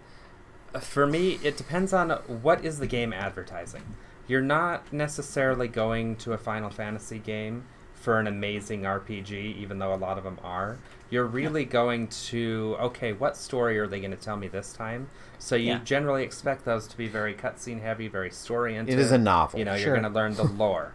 [0.81, 2.11] For me, it depends on
[2.43, 3.83] what is the game advertising.
[4.29, 7.65] You're not necessarily going to a Final Fantasy game
[8.07, 10.79] for an amazing RPG, even though a lot of them are.
[11.11, 15.09] You're really going to okay, what story are they going to tell me this time?
[15.41, 15.81] So you Yeah.
[15.83, 18.95] generally expect those to be very cutscene heavy, very story oriented.
[18.95, 19.59] It is a novel.
[19.59, 19.87] You know, Sure.
[19.89, 20.93] you're going to learn the lore.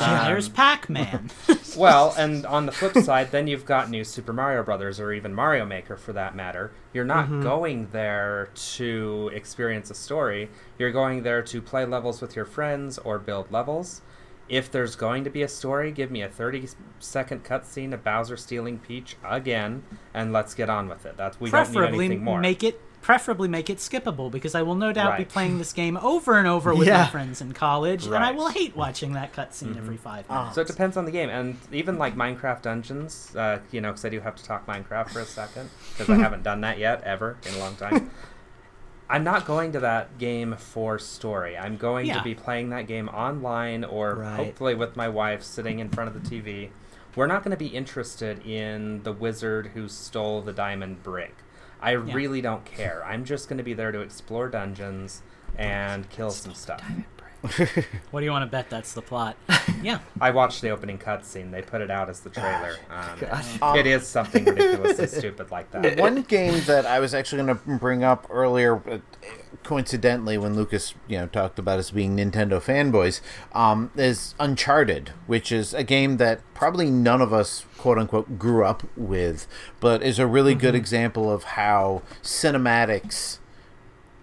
[0.00, 1.30] Yeah, there's Um, Pac-Man.
[1.76, 5.34] well, and on the flip side, then you've got New Super Mario Brothers, or even
[5.34, 6.70] Mario Maker for that matter.
[6.92, 10.48] You're not going there to experience a story.
[10.78, 14.00] You're going there to play levels with your friends or build levels.
[14.52, 18.36] If there's going to be a story, give me a 30 second cutscene of Bowser
[18.36, 19.82] stealing Peach again,
[20.12, 21.16] and let's get on with it.
[21.16, 22.38] That's we don't need anything more.
[22.38, 25.96] make it preferably make it skippable because I will no doubt be playing this game
[25.96, 29.74] over and over with my friends in college, and I will hate watching that cutscene
[29.76, 30.54] every five minutes.
[30.54, 34.04] So it depends on the game, and even like Minecraft Dungeons, uh, you know, because
[34.04, 37.02] I do have to talk Minecraft for a second because I haven't done that yet
[37.04, 38.10] ever in a long time.
[39.12, 41.56] I'm not going to that game for story.
[41.56, 42.16] I'm going Yeah.
[42.18, 44.36] to be playing that game online or Right.
[44.36, 46.70] hopefully with my wife sitting in front of the TV.
[47.14, 51.36] We're not going to be interested in the wizard who stole the diamond brick.
[51.80, 53.04] I really don't care.
[53.04, 55.20] I'm just going to be there to explore dungeons
[55.58, 56.82] and kill some stuff.
[58.10, 59.36] What do you want to bet that's the plot?
[59.82, 59.98] Yeah.
[60.20, 61.50] I watched the opening cutscene.
[61.50, 62.76] They put it out as the trailer.
[62.88, 63.76] Um, Gosh.
[63.76, 65.98] it is something ridiculously stupid like that.
[65.98, 68.98] One game that I was actually going to bring up earlier, uh,
[69.64, 73.20] coincidentally, when Lucas, you know, talked about us being Nintendo fanboys,
[73.52, 78.64] um, is Uncharted, which is a game that probably none of us, quote unquote, grew
[78.64, 79.48] up with,
[79.80, 83.38] but is a really good example of how cinematics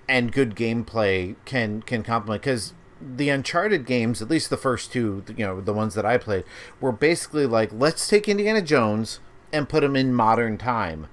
[0.08, 5.24] and good gameplay can can complement because the uncharted games at least the first two
[5.36, 6.44] you know the ones that i played
[6.82, 9.20] were basically like let's take indiana jones
[9.52, 11.08] and put him in modern time.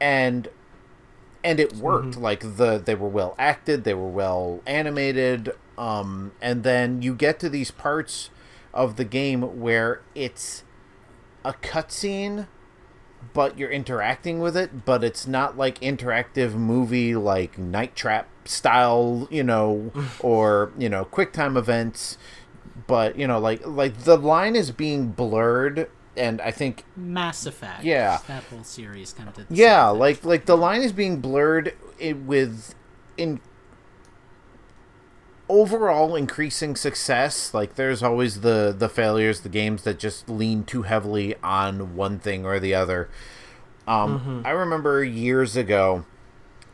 [0.00, 0.48] And
[1.44, 2.16] and it worked.
[2.16, 7.38] Like the they were well acted they were well animated um and then you get
[7.40, 8.30] to these parts
[8.74, 10.64] of the game where it's
[11.44, 12.46] a cutscene
[13.32, 19.28] but you're interacting with it, but it's not like interactive movie like Night Trap style,
[19.30, 22.18] you know, or you know, QuickTime events.
[22.86, 27.84] But you know, like like the line is being blurred, and I think Mass Effect.
[27.84, 28.20] Yeah.
[28.26, 29.46] That whole series kind of did.
[29.50, 32.74] Yeah, like like the line is being blurred i with
[33.16, 33.40] in
[35.48, 40.82] overall increasing success like there's always the the failures the games that just lean too
[40.82, 43.08] heavily on one thing or the other.
[43.86, 46.04] Um i remember years ago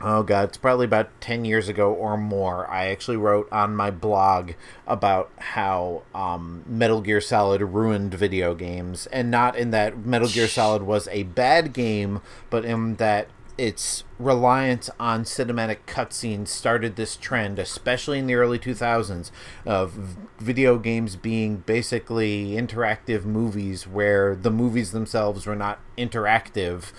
[0.01, 3.91] oh god it's probably about 10 years ago or more i actually wrote on my
[3.91, 4.53] blog
[4.87, 10.49] about how um, metal gear solid ruined video games and not in that metal gear
[10.49, 12.21] solid was a bad game
[12.51, 13.29] but in that
[13.63, 19.31] its reliance on cinematic cutscenes started this trend especially in the early 2000s
[19.65, 26.91] of video games being basically interactive movies where the movies themselves were not interactive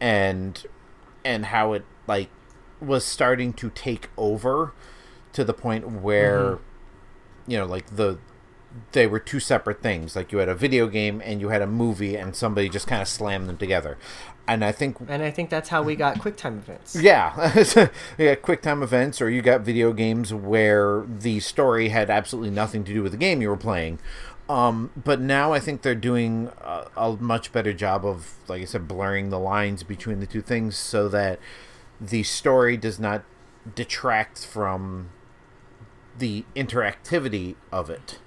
[0.00, 0.64] and
[1.24, 2.30] and how it like
[2.80, 4.72] was starting to take over
[5.32, 7.50] to the point where mm-hmm.
[7.50, 8.16] you know like the
[8.92, 10.14] they were two separate things.
[10.14, 13.00] Like you had a video game and you had a movie and somebody just kind
[13.00, 13.96] of slammed them together
[14.48, 16.94] and i think And I think that's how we got QuickTime events.
[16.96, 17.34] yeah,
[18.18, 22.92] yeah, QuickTime events, or you got video games where the story had absolutely nothing to
[22.92, 23.98] do with the game you were playing.
[24.48, 28.64] Um, but now I think they're doing a, a much better job of, like I
[28.64, 31.40] said, blurring the lines between the two things so that
[32.00, 33.24] the story does not
[33.74, 35.10] detract from
[36.16, 38.20] the interactivity of it.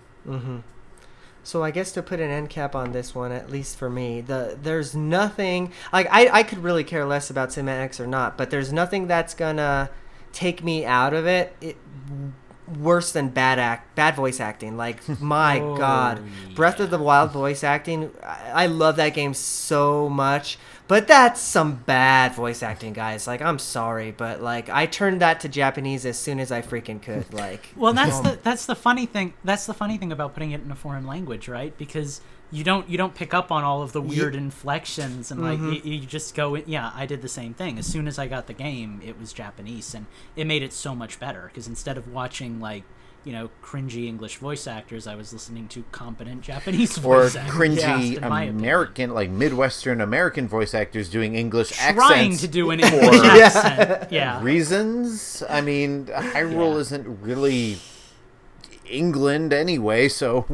[1.49, 4.21] So I guess to put an end cap on this one, at least for me,
[4.21, 8.51] the there's nothing like I, I could really care less about cinematics or not, but
[8.51, 9.89] there's nothing that's gonna
[10.31, 11.55] take me out of it.
[11.59, 11.77] it
[12.77, 16.21] worse than bad act bad voice acting like my Oh, god
[16.53, 20.59] breath of the wild voice acting I, I love that game so much
[20.89, 25.39] but that's some bad voice acting guys like i'm sorry but like i turned that
[25.39, 29.05] to japanese as soon as i freaking could like Well, that's the that's the funny
[29.05, 29.33] thing.
[29.45, 31.77] That's the funny thing about putting it in a foreign language, right?
[31.77, 32.19] Because
[32.51, 35.87] you don't you don't pick up on all of the weird inflections and like Mm-hmm.
[35.87, 36.55] you, you just go.
[36.55, 37.77] Yeah, I did the same thing.
[37.77, 40.95] As soon as I got the game, it was Japanese, and it made it so
[40.95, 41.43] much better.
[41.47, 42.83] Because instead of watching like
[43.25, 47.53] you know cringy English voice actors, I was listening to competent Japanese Or voice actors.
[47.55, 48.57] cringy in opinion.
[48.57, 51.95] American, like Midwestern American voice actors doing English accents.
[52.07, 54.11] trying accents to do an for- English accent.
[54.11, 54.41] Yeah.
[54.43, 55.43] reasons.
[55.49, 56.79] I mean, Hyrule Yeah.
[56.79, 57.77] isn't really
[58.89, 60.45] England anyway, so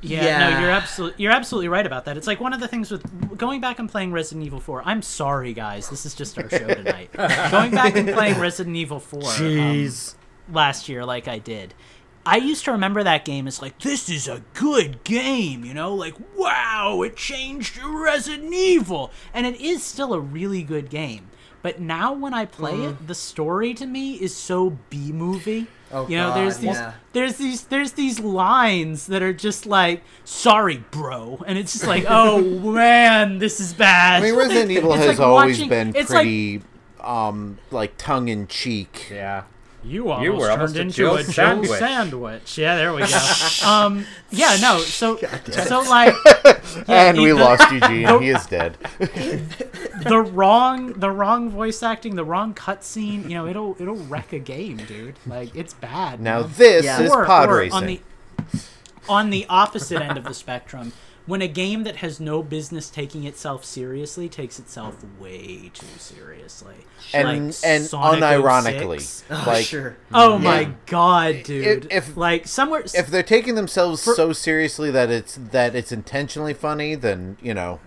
[0.00, 0.50] Yeah, Yeah.
[0.50, 2.16] no, you're absolutely you're absolutely right about that.
[2.16, 4.82] It's like one of the things with going back and playing Resident Evil 4.
[4.84, 5.88] I'm sorry, guys.
[5.90, 7.10] This is just our show tonight.
[7.50, 9.26] going back and playing Resident Evil 4 um,
[10.52, 11.74] last year, like I did.
[12.26, 15.94] I used to remember that game as like this is a good game, you know,
[15.94, 21.30] like wow, it changed Resident Evil, and it is still a really good game.
[21.62, 25.66] But now when I play it, the story to me is so B movie.
[25.90, 26.92] Oh, you know, there's these yeah.
[27.14, 32.04] there's these there's these lines that are just like sorry bro and it's just like
[32.08, 32.42] oh
[32.72, 36.24] man this is bad I mean, Resident Evil has like always watching- been it's like-
[36.24, 36.62] pretty,
[37.00, 39.08] um, like tongue in cheek.
[39.10, 39.44] Yeah.
[39.84, 41.70] You almost You were turned a into Jill a Jill sandwich.
[41.70, 42.58] sandwich.
[42.58, 43.18] Yeah, there we go.
[43.66, 44.80] um, yeah, no.
[44.80, 45.16] So,
[45.50, 46.14] so like,
[46.88, 48.20] yeah, and we the- lost Eugene.
[48.20, 48.76] he is dead.
[48.98, 53.22] the wrong, the wrong voice acting, the wrong cutscene.
[53.24, 55.14] You know, it'll it'll wreck a game, dude.
[55.26, 56.20] Like, it's bad.
[56.20, 56.50] Now man.
[56.56, 57.00] this Yeah.
[57.02, 57.72] is Or- pod or racing.
[57.76, 58.00] on the
[59.08, 60.92] on the opposite end of the spectrum
[61.28, 66.74] when a game that has no business taking itself seriously takes itself way too seriously.
[67.12, 69.46] and Like and Sonic oh unironically, 06.
[69.46, 69.96] like sure.
[70.12, 71.86] Oh my god, dude!
[71.90, 76.94] if- like somewhere, if they're taking themselves so seriously that it's that it's intentionally funny,
[76.94, 77.78] then you know,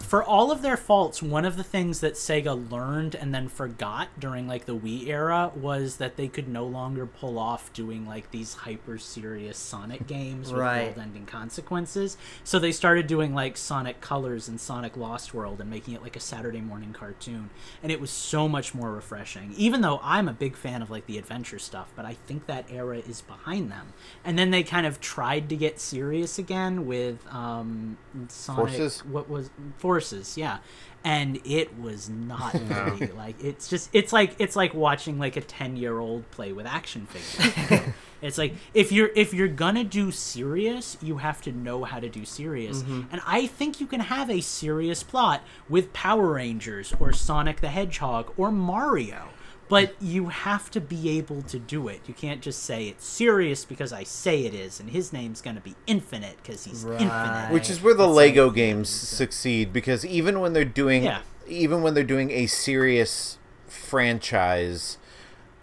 [0.00, 4.08] for all of their faults, one of the things that Sega learned and then forgot
[4.18, 8.30] during like the Wii era was that they could no longer pull off doing like
[8.30, 10.86] these hyper serious Sonic games with Right.
[10.86, 12.16] world-ending consequences.
[12.42, 16.16] So they started doing like Sonic Colors and Sonic Lost World and making it like
[16.16, 17.50] a Saturday morning cartoon,
[17.82, 19.54] and it was so much more refreshing.
[19.56, 22.64] Even though I'm a big fan of like the adventure stuff, but I think that
[22.70, 23.92] era is behind them.
[24.24, 28.74] And then they kind of tried to get serious again with um, Sonic.
[28.76, 29.04] Forces?
[29.04, 30.58] What was forces yeah.
[31.04, 35.40] And it was not very like it's just it's like it's like watching like a
[35.40, 37.82] 10 year old play with action figures.
[38.22, 42.08] It's like if you're if you're gonna do serious you have to know how to
[42.08, 42.78] do serious.
[42.78, 43.02] Mm-hmm.
[43.12, 47.68] And i think you can have a serious plot with power rangers or sonic the
[47.68, 49.28] hedgehog or mario
[49.68, 52.00] but you have to be able to do it.
[52.06, 55.56] You can't just say it's serious because I say it is, and his name's going
[55.56, 57.50] to be infinite because he's infinite.
[57.52, 61.20] which is where the Lego games succeed because even when they're doing Yeah.
[61.48, 64.98] even when they're doing a serious franchise,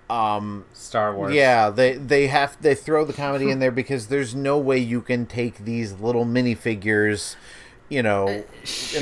[0.10, 1.34] um, Star Wars.
[1.34, 5.02] yeah, they they have they throw the comedy in there because there's no way you
[5.02, 7.36] can take these little minifigures,
[7.90, 8.44] you know, in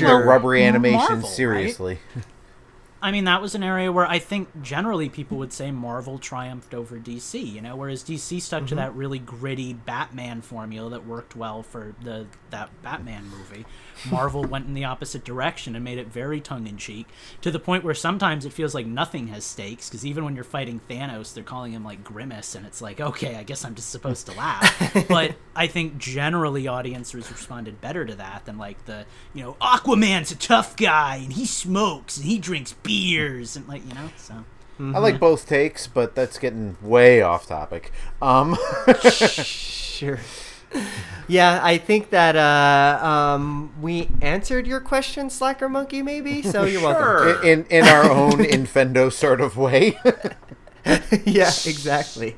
[0.00, 0.24] sure.
[0.26, 1.98] rubbery animation Marvel, right?
[3.02, 6.72] I mean, that was an area where I think generally people would say Marvel triumphed
[6.72, 8.76] over DC, you know, whereas DC stuck to mm-hmm.
[8.76, 13.66] that really gritty Batman formula that worked well for the that Batman movie.
[14.10, 17.06] Marvel went in the opposite direction and made it very tongue in cheek
[17.40, 20.44] to the point where sometimes it feels like nothing has stakes because even when you're
[20.44, 23.90] fighting Thanos, they're calling him like Grimace, and it's like, okay, I guess I'm just
[23.90, 25.06] supposed to laugh.
[25.08, 30.30] but I think generally audiences responded better to that than like the you know Aquaman's
[30.30, 34.44] a tough guy and he smokes and he drinks beers and like you know so.
[34.80, 37.92] I like both takes, but that's getting way off topic.
[38.20, 38.56] Um,
[40.02, 40.18] Sure.
[41.28, 46.02] Yeah, I think that uh, um, we answered your question, Slacker Monkey.
[46.02, 46.64] Maybe so.
[46.64, 47.44] You're welcome.
[47.46, 49.96] in in our own Infendo sort of way.
[51.24, 52.36] yeah, exactly.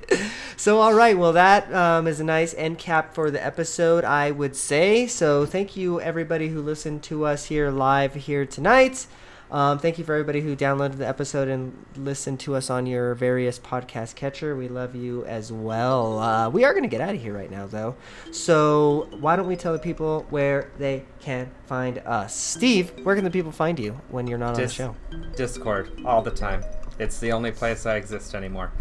[0.56, 1.16] So, all right.
[1.16, 5.06] Well, that um, is a nice end cap for the episode, I would say.
[5.06, 9.06] So, thank you, everybody who listened to us here live here tonight.
[9.54, 13.14] Um, thank you for everybody who downloaded the episode and listened to us on your
[13.14, 14.56] various podcast catcher.
[14.56, 16.18] We love you as well.
[16.18, 17.94] Uh, we are going to get out of here right now, though.
[18.32, 22.34] So, why don't we tell the people where they can find us?
[22.34, 24.96] Steve, where can the people find you when you're not on the show?
[25.36, 26.64] Discord all the time.
[26.98, 28.72] It's the only place I exist anymore.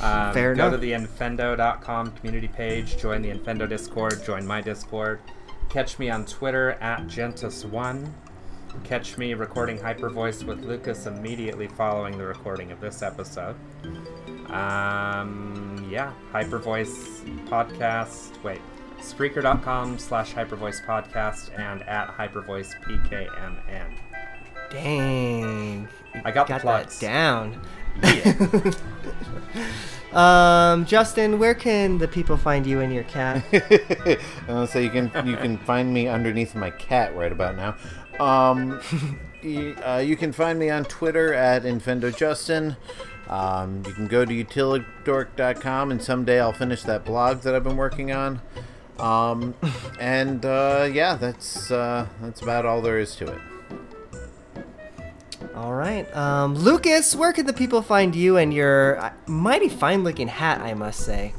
[0.00, 0.72] Um, Fair go enough.
[0.72, 5.20] to the infendo.com community page, join the Infendo Discord, join my Discord.
[5.68, 8.12] Catch me on Twitter at Gentus1.
[8.84, 13.56] Catch me recording Hyper Voice with Lucas immediately following the recording of this episode.
[14.48, 18.42] Um, yeah, Hyper Voice Podcast.
[18.42, 18.60] Wait,
[18.98, 23.98] Spreaker.com slash Hypervoice Podcast and at Hypervoice PKMN.
[24.70, 25.88] Dang.
[26.24, 26.98] I got the got plugs.
[27.00, 27.60] that down.
[28.02, 28.72] Yeah.
[30.16, 33.44] Um, Justin, where can the people find you and your cat?
[34.48, 37.76] uh, so you can you can find me underneath my cat right about now.
[38.20, 38.80] Um,
[39.44, 42.76] y- uh, you can find me on Twitter at InfendoJustin.
[43.28, 47.76] Um, you can go to utilidork.com and someday I'll finish that blog that I've been
[47.76, 48.40] working on.
[48.98, 49.54] Um,
[50.00, 53.40] and uh, yeah, that's uh, that's about all there is to it.
[55.54, 56.14] All right.
[56.14, 60.60] Um, Lucas, where can the people find you and your uh, mighty fine looking hat,
[60.60, 61.32] I must say?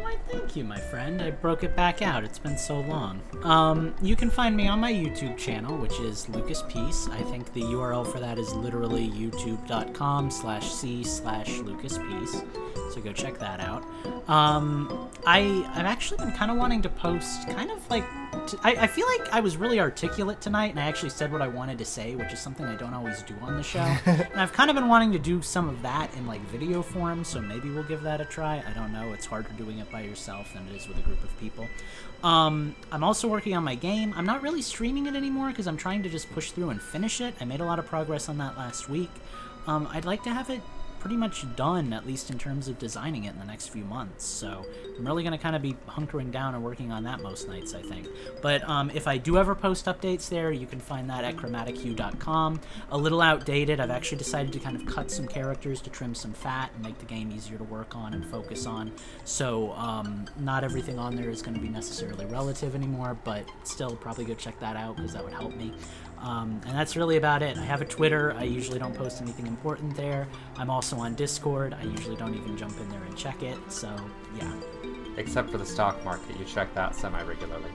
[0.00, 0.16] Why,
[0.52, 1.22] thank you, my friend.
[1.22, 2.24] I broke it back out.
[2.24, 3.22] It's been so long.
[3.42, 7.08] Um, you can find me on my YouTube channel, which is Lucas Peace.
[7.10, 12.42] I think the URL for that is literally youtube.com slash c slash Lucas Peace.
[12.92, 13.82] So go check that out.
[14.28, 18.04] Um, I I've actually been kind of wanting to post, kind of like.
[18.46, 21.40] T- I, I feel like I was really articulate tonight, and I actually said what
[21.40, 23.78] I wanted to say, which is something I don't always do on the show.
[24.06, 27.24] and I've kind of been wanting to do some of that in like video form,
[27.24, 28.62] so maybe we'll give that a try.
[28.66, 29.12] I don't know.
[29.12, 31.68] It's harder doing it by yourself than it is with a group of people.
[32.22, 34.14] Um, I'm also working on my game.
[34.16, 37.20] I'm not really streaming it anymore because I'm trying to just push through and finish
[37.20, 37.34] it.
[37.40, 39.10] I made a lot of progress on that last week.
[39.66, 40.60] Um, I'd like to have it
[41.02, 44.24] pretty much done, at least in terms of designing it in the next few months.
[44.24, 44.64] So
[44.96, 47.74] I'm really going to kind of be hunkering down and working on that most nights,
[47.74, 48.06] I think.
[48.40, 52.60] But um, if I do ever post updates there, you can find that at chromatichue.com.
[52.92, 53.80] A little outdated.
[53.80, 57.00] I've actually decided to kind of cut some characters to trim some fat and make
[57.00, 58.92] the game easier to work on and focus on.
[59.24, 63.96] So um, not everything on there is going to be necessarily relative anymore, but still
[63.96, 65.74] probably go check that out because that would help me.
[66.22, 67.58] Um, and that's really about it.
[67.58, 68.32] I have a Twitter.
[68.38, 70.28] I usually don't post anything important there.
[70.56, 71.74] I'm also on Discord.
[71.74, 73.58] I usually don't even jump in there and check it.
[73.70, 73.94] So,
[74.38, 74.52] yeah.
[75.16, 77.70] Except for the stock market, you check that semi regularly.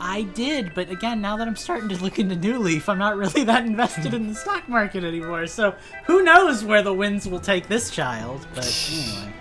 [0.00, 3.16] I did, but again, now that I'm starting to look into New Leaf, I'm not
[3.16, 5.46] really that invested in the stock market anymore.
[5.46, 5.76] So,
[6.06, 8.44] who knows where the winds will take this child?
[8.52, 9.32] But anyway.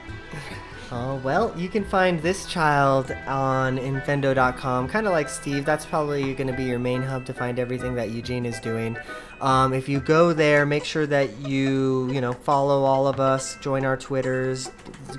[0.94, 4.90] Oh, well, you can find this child on infendo.com.
[4.90, 7.96] Kind of like Steve, that's probably going to be your main hub to find everything
[7.96, 8.98] that Eugene is doing.
[9.40, 13.56] Um, if you go there, make sure that you, you know, follow all of us,
[13.62, 14.70] join our Twitters,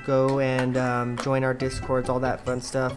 [0.05, 2.93] go and um, join our Discords, all that fun stuff.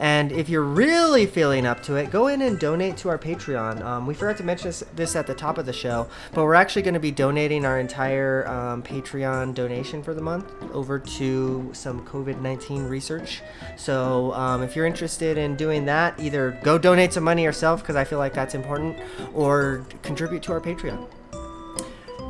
[0.00, 3.82] And if you're really feeling up to it, go in and donate to our Patreon.
[3.84, 6.54] Um, we forgot to mention this, this at the top of the show, but we're
[6.54, 11.68] actually going to be donating our entire um, Patreon donation for the month over to
[11.74, 13.42] some COVID 19 research.
[13.76, 17.96] So um, if you're interested in doing that, either go donate some money yourself, because
[17.96, 18.96] I feel like that's important,
[19.34, 21.06] or contribute to our Patreon.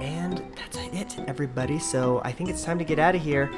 [0.01, 1.79] And that's it, everybody.
[1.79, 3.49] So I think it's time to get out of here.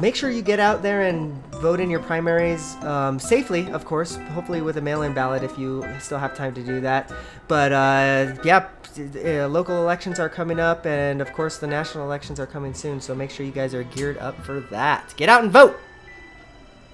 [0.00, 4.16] Make sure you get out there and vote in your primaries um, safely, of course.
[4.32, 7.12] Hopefully, with a mail in ballot if you still have time to do that.
[7.48, 8.68] But uh, yeah,
[8.98, 13.00] uh, local elections are coming up, and of course, the national elections are coming soon.
[13.00, 15.14] So make sure you guys are geared up for that.
[15.16, 15.78] Get out and vote!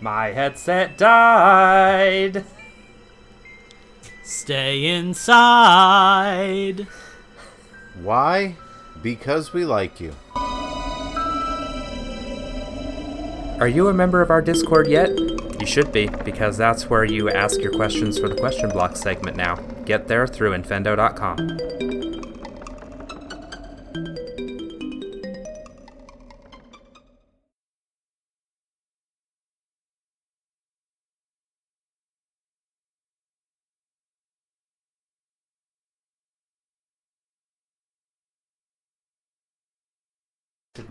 [0.01, 2.45] My headset died.
[4.23, 6.87] Stay inside.
[8.01, 8.57] Why?
[9.03, 10.15] Because we like you.
[13.61, 15.11] Are you a member of our Discord yet?
[15.61, 19.37] You should be, because that's where you ask your questions for the question block segment
[19.37, 19.57] now.
[19.85, 21.59] Get there through infendo.com.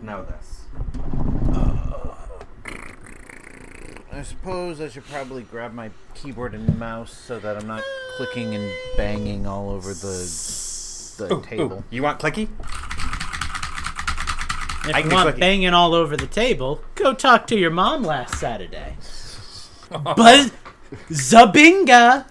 [0.02, 0.99] Know this.
[4.20, 7.82] I suppose I should probably grab my keyboard and mouse so that I'm not
[8.18, 10.18] clicking and banging all over the
[11.16, 11.82] the table.
[11.88, 12.50] You want clicky?
[14.86, 15.40] If I you want click it.
[15.40, 18.98] banging all over the table, go talk to your mom last Saturday.
[19.90, 20.52] Buzz
[21.08, 22.26] Zabinga!